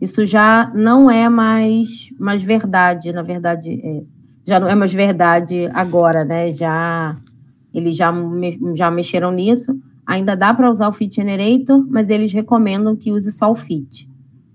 [0.02, 4.04] Isso já não é mais, mais verdade, na verdade, é,
[4.46, 6.52] já não é mais verdade agora, né?
[6.52, 7.14] Já
[7.74, 8.14] eles já,
[8.76, 9.78] já mexeram nisso.
[10.06, 14.10] Ainda dá para usar o fit generator, mas eles recomendam que use só o fit,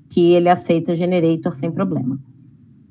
[0.08, 2.18] que ele aceita generator sem problema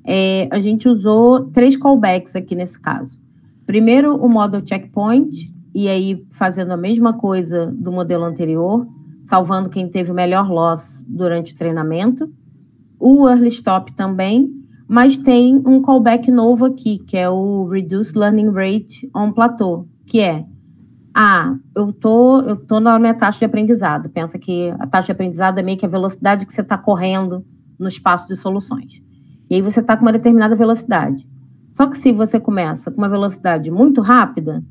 [0.04, 3.20] é, a gente usou três callbacks aqui nesse caso.
[3.66, 8.86] Primeiro, o model checkpoint, e aí fazendo a mesma coisa do modelo anterior,
[9.24, 12.32] salvando quem teve o melhor loss durante o treinamento.
[12.98, 14.50] O early stop também,
[14.88, 20.20] mas tem um callback novo aqui, que é o reduce learning rate on plateau, que
[20.20, 20.44] é
[21.14, 24.08] ah, eu tô, eu tô na minha taxa de aprendizado.
[24.08, 27.44] Pensa que a taxa de aprendizado é meio que a velocidade que você está correndo
[27.78, 29.02] no espaço de soluções.
[29.48, 31.28] E aí você está com uma determinada velocidade.
[31.72, 34.62] Só que se você começa com uma velocidade muito rápida,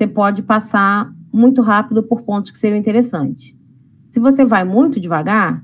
[0.00, 3.54] você pode passar muito rápido por pontos que seriam interessantes.
[4.10, 5.62] Se você vai muito devagar,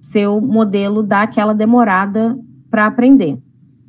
[0.00, 2.36] seu modelo dá aquela demorada
[2.68, 3.40] para aprender.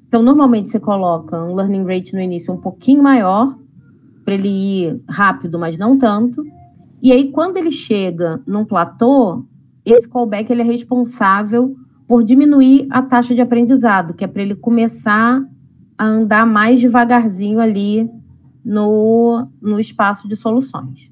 [0.07, 3.57] Então, normalmente você coloca um learning rate no início um pouquinho maior,
[4.23, 6.45] para ele ir rápido, mas não tanto.
[7.01, 9.45] E aí, quando ele chega num platô,
[9.83, 11.75] esse callback ele é responsável
[12.07, 15.43] por diminuir a taxa de aprendizado, que é para ele começar
[15.97, 18.07] a andar mais devagarzinho ali
[18.67, 21.09] no, no espaço de soluções.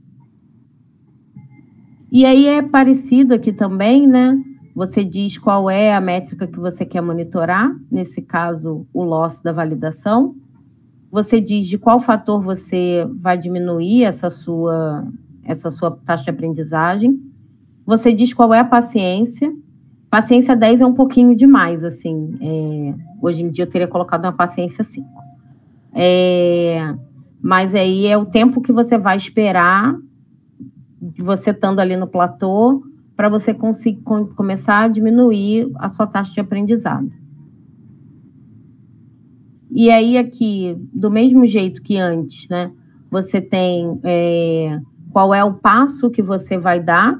[2.11, 4.37] E aí é parecido aqui também, né?
[4.75, 9.53] Você diz qual é a métrica que você quer monitorar, nesse caso, o loss da
[9.53, 10.35] validação.
[11.09, 15.07] Você diz de qual fator você vai diminuir essa sua,
[15.43, 17.17] essa sua taxa de aprendizagem.
[17.85, 19.53] Você diz qual é a paciência,
[20.15, 22.37] Paciência 10 é um pouquinho demais, assim.
[22.39, 25.05] É, hoje em dia eu teria colocado uma paciência 5.
[25.93, 26.95] É,
[27.45, 29.95] mas aí é o tempo que você vai esperar,
[31.19, 32.81] você estando ali no platô,
[33.15, 34.01] para você conseguir
[34.35, 37.07] começar a diminuir a sua taxa de aprendizado.
[39.69, 42.71] E aí, aqui, do mesmo jeito que antes, né?
[43.11, 44.79] Você tem é,
[45.11, 47.15] qual é o passo que você vai dar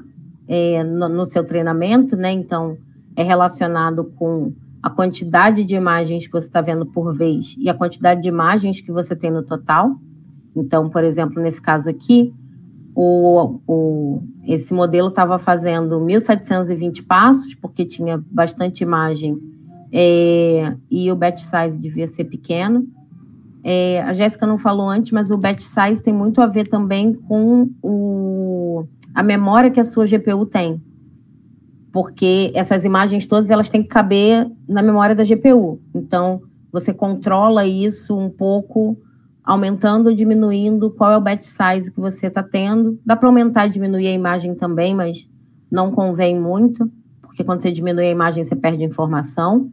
[0.48, 2.32] é, no, no, seu treinamento, né?
[2.32, 2.76] Então,
[3.14, 4.52] é relacionado com
[4.82, 8.80] a quantidade de imagens que você está vendo por vez e a quantidade de imagens
[8.80, 10.00] que você tem no total.
[10.56, 12.32] Então, por exemplo, nesse caso aqui,
[12.94, 19.38] o, o, esse modelo estava fazendo 1.720 passos, porque tinha bastante imagem
[19.92, 22.86] é, e o batch size devia ser pequeno.
[23.62, 27.12] É, a Jéssica não falou antes, mas o batch size tem muito a ver também
[27.12, 30.80] com o, a memória que a sua GPU tem
[31.96, 35.80] porque essas imagens todas elas têm que caber na memória da GPU.
[35.94, 38.98] Então, você controla isso um pouco,
[39.46, 43.00] aumentando ou diminuindo qual é o batch size que você está tendo.
[43.06, 45.28] Dá para aumentar e diminuir a imagem também, mas
[45.70, 46.90] não convém muito,
[47.22, 49.70] porque quando você diminui a imagem, você perde informação.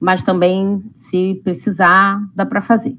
[0.00, 2.96] Mas também, se precisar, dá para fazer.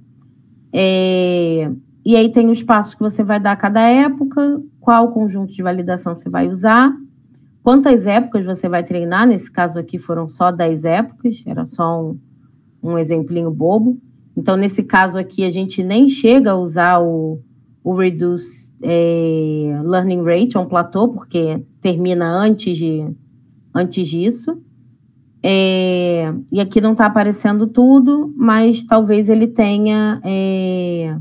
[0.72, 1.70] É...
[2.06, 5.64] E aí tem os passos que você vai dar a cada época, qual conjunto de
[5.64, 6.94] validação você vai usar
[7.64, 9.26] Quantas épocas você vai treinar?
[9.26, 12.20] Nesse caso aqui foram só 10 épocas, era só um,
[12.84, 13.98] um exemplinho bobo.
[14.36, 17.40] Então, nesse caso aqui, a gente nem chega a usar o,
[17.84, 23.08] o Reduce é, Learning Rate, um platô, porque termina antes, de,
[23.74, 24.62] antes disso.
[25.42, 31.18] É, e aqui não está aparecendo tudo, mas talvez ele tenha é,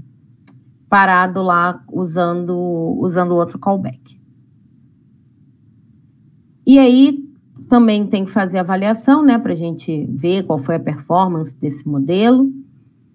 [0.88, 2.54] parado lá usando
[3.00, 4.20] usando outro callback.
[6.64, 7.18] E aí
[7.68, 11.88] também tem que fazer avaliação, né, para a gente ver qual foi a performance desse
[11.88, 12.52] modelo.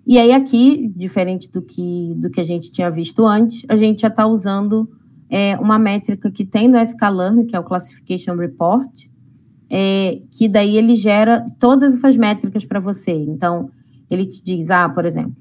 [0.08, 4.04] E aí aqui, diferente do que do que a gente tinha visto antes, a gente
[4.04, 4.90] já está usando
[5.30, 8.90] é, uma métrica que tem no sklearn, que é o Classification Report,
[9.70, 13.12] é, que daí ele gera todas essas métricas para você.
[13.12, 13.70] Então,
[14.10, 15.36] ele te diz, ah, por exemplo,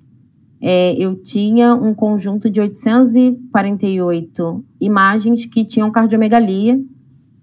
[0.60, 6.76] é, eu tinha um conjunto de 848 imagens que tinham cardiomegalia,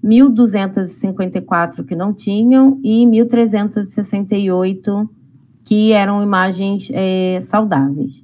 [0.03, 5.07] 1.254 que não tinham e 1.368
[5.63, 8.23] que eram imagens é, saudáveis.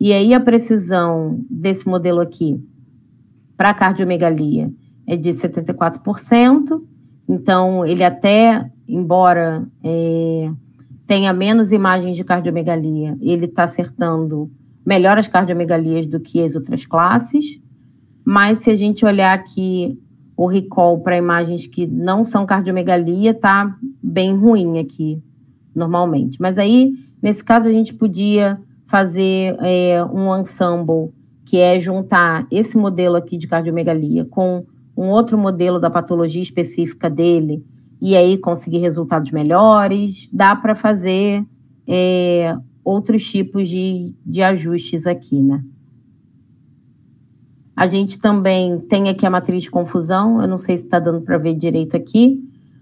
[0.00, 2.58] E aí a precisão desse modelo aqui
[3.56, 4.72] para cardiomegalia
[5.06, 6.82] é de 74%,
[7.28, 10.50] então ele até, embora é,
[11.06, 14.50] tenha menos imagens de cardiomegalia, ele está acertando
[14.86, 17.60] melhor as cardiomegalias do que as outras classes,
[18.24, 19.98] mas se a gente olhar aqui
[20.36, 25.22] o recall para imagens que não são cardiomegalia, está bem ruim aqui,
[25.74, 26.40] normalmente.
[26.40, 26.92] Mas aí,
[27.22, 31.12] nesse caso, a gente podia fazer é, um ensemble
[31.44, 34.64] que é juntar esse modelo aqui de cardiomegalia com
[34.96, 37.64] um outro modelo da patologia específica dele
[38.00, 40.28] e aí conseguir resultados melhores.
[40.32, 41.44] Dá para fazer
[41.86, 45.62] é, outros tipos de, de ajustes aqui, né?
[47.74, 51.22] A gente também tem aqui a matriz de confusão, eu não sei se está dando
[51.22, 52.38] para ver direito aqui,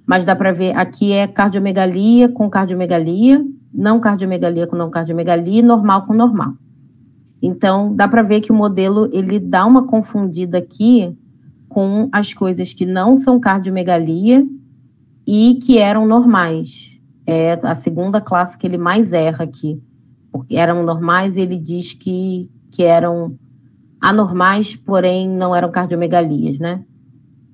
[0.08, 6.06] mas dá para ver aqui é cardiomegalia com cardiomegalia, não cardiomegalia com não cardiomegalia, normal
[6.06, 6.54] com normal.
[7.42, 11.14] Então, dá para ver que o modelo ele dá uma confundida aqui
[11.68, 14.46] com as coisas que não são cardiomegalia
[15.26, 16.98] e que eram normais.
[17.26, 19.78] É a segunda classe que ele mais erra aqui,
[20.32, 23.36] porque eram normais ele diz que, que eram
[24.00, 26.82] anormais, porém não eram cardiomegalias, né?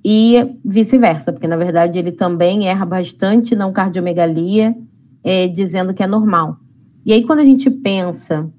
[0.04, 4.76] E vice-versa, porque na verdade ele também erra bastante não cardiomegalia,
[5.22, 6.58] é, dizendo que é normal.
[7.06, 8.50] E aí, quando a gente pensa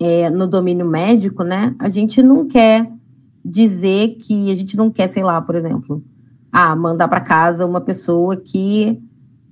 [0.00, 2.90] é, no domínio médico, né, a gente não quer
[3.44, 6.02] dizer que a gente não quer, sei lá, por exemplo,
[6.50, 9.00] ah, mandar para casa uma pessoa que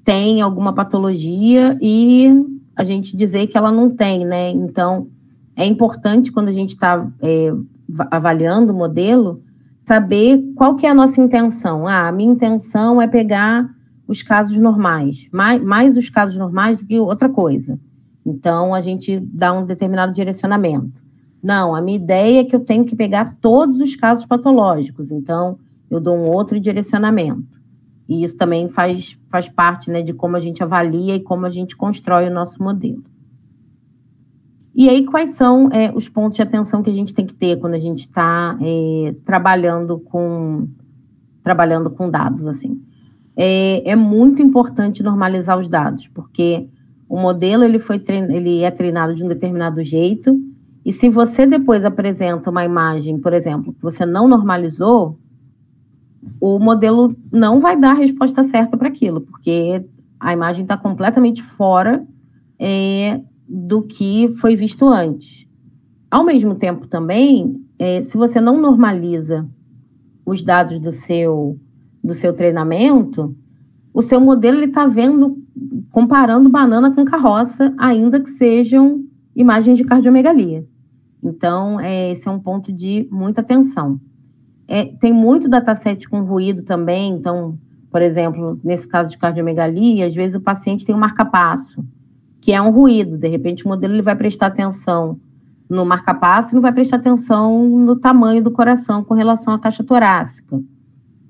[0.04, 2.30] tem alguma patologia e
[2.74, 4.50] a gente dizer que ela não tem, né?
[4.50, 5.08] Então,
[5.54, 7.52] é importante quando a gente está é,
[8.10, 9.42] avaliando o modelo,
[9.84, 11.86] saber qual que é a nossa intenção.
[11.86, 13.68] Ah, a minha intenção é pegar
[14.06, 17.78] os casos normais, mais, mais os casos normais do que outra coisa.
[18.24, 21.02] Então, a gente dá um determinado direcionamento.
[21.42, 25.58] Não, a minha ideia é que eu tenho que pegar todos os casos patológicos, então
[25.90, 27.60] eu dou um outro direcionamento.
[28.08, 31.50] E isso também faz, faz parte né, de como a gente avalia e como a
[31.50, 33.02] gente constrói o nosso modelo.
[34.74, 37.58] E aí, quais são é, os pontos de atenção que a gente tem que ter
[37.58, 40.66] quando a gente está é, trabalhando com
[41.42, 42.80] trabalhando com dados assim?
[43.36, 46.68] É, é muito importante normalizar os dados, porque
[47.08, 50.40] o modelo ele foi ele é treinado de um determinado jeito,
[50.84, 55.18] e se você depois apresenta uma imagem, por exemplo, que você não normalizou,
[56.40, 59.84] o modelo não vai dar a resposta certa para aquilo, porque
[60.18, 62.04] a imagem está completamente fora
[62.58, 65.46] é, do que foi visto antes.
[66.10, 69.48] Ao mesmo tempo, também, é, se você não normaliza
[70.24, 71.58] os dados do seu,
[72.02, 73.34] do seu treinamento,
[73.92, 75.36] o seu modelo está vendo
[75.90, 80.66] comparando banana com carroça, ainda que sejam imagens de cardiomegalia.
[81.22, 84.00] Então, é, esse é um ponto de muita atenção.
[84.66, 87.58] É, tem muito dataset com ruído também, então,
[87.90, 91.84] por exemplo, nesse caso de cardiomegalia, às vezes o paciente tem um marca-passo,
[92.42, 95.18] que é um ruído, de repente o modelo ele vai prestar atenção
[95.70, 99.84] no marca-passo e não vai prestar atenção no tamanho do coração com relação à caixa
[99.84, 100.60] torácica.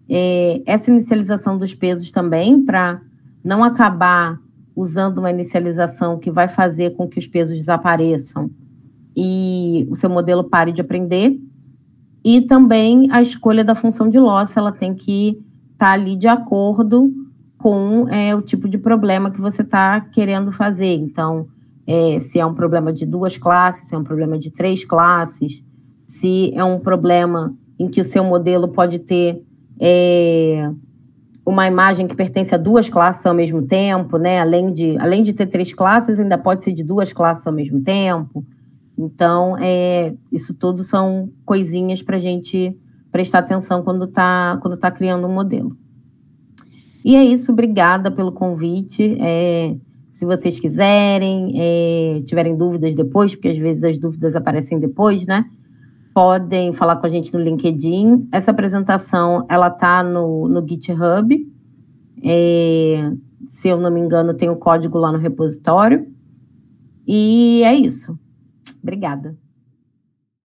[0.08, 3.02] É, essa inicialização dos pesos também, para
[3.44, 4.40] não acabar
[4.74, 8.50] usando uma inicialização que vai fazer com que os pesos desapareçam
[9.14, 11.38] e o seu modelo pare de aprender.
[12.24, 15.38] E também a escolha da função de loss, ela tem que
[15.74, 17.12] estar tá ali de acordo
[17.62, 20.96] com é, o tipo de problema que você está querendo fazer.
[20.96, 21.46] Então,
[21.86, 25.62] é, se é um problema de duas classes, se é um problema de três classes,
[26.04, 29.44] se é um problema em que o seu modelo pode ter
[29.80, 30.68] é,
[31.46, 34.40] uma imagem que pertence a duas classes ao mesmo tempo, né?
[34.40, 37.80] Além de, além de ter três classes, ainda pode ser de duas classes ao mesmo
[37.80, 38.44] tempo.
[38.98, 42.76] Então, é, isso tudo são coisinhas para a gente
[43.12, 45.76] prestar atenção quando está quando tá criando um modelo.
[47.04, 49.16] E é isso, obrigada pelo convite.
[49.20, 49.74] É,
[50.10, 55.44] se vocês quiserem, é, tiverem dúvidas depois, porque às vezes as dúvidas aparecem depois, né?
[56.14, 58.28] Podem falar com a gente no LinkedIn.
[58.30, 61.34] Essa apresentação, ela tá no, no GitHub.
[62.22, 63.10] É,
[63.48, 66.06] se eu não me engano, tem o código lá no repositório.
[67.06, 68.18] E é isso.
[68.82, 69.36] Obrigada.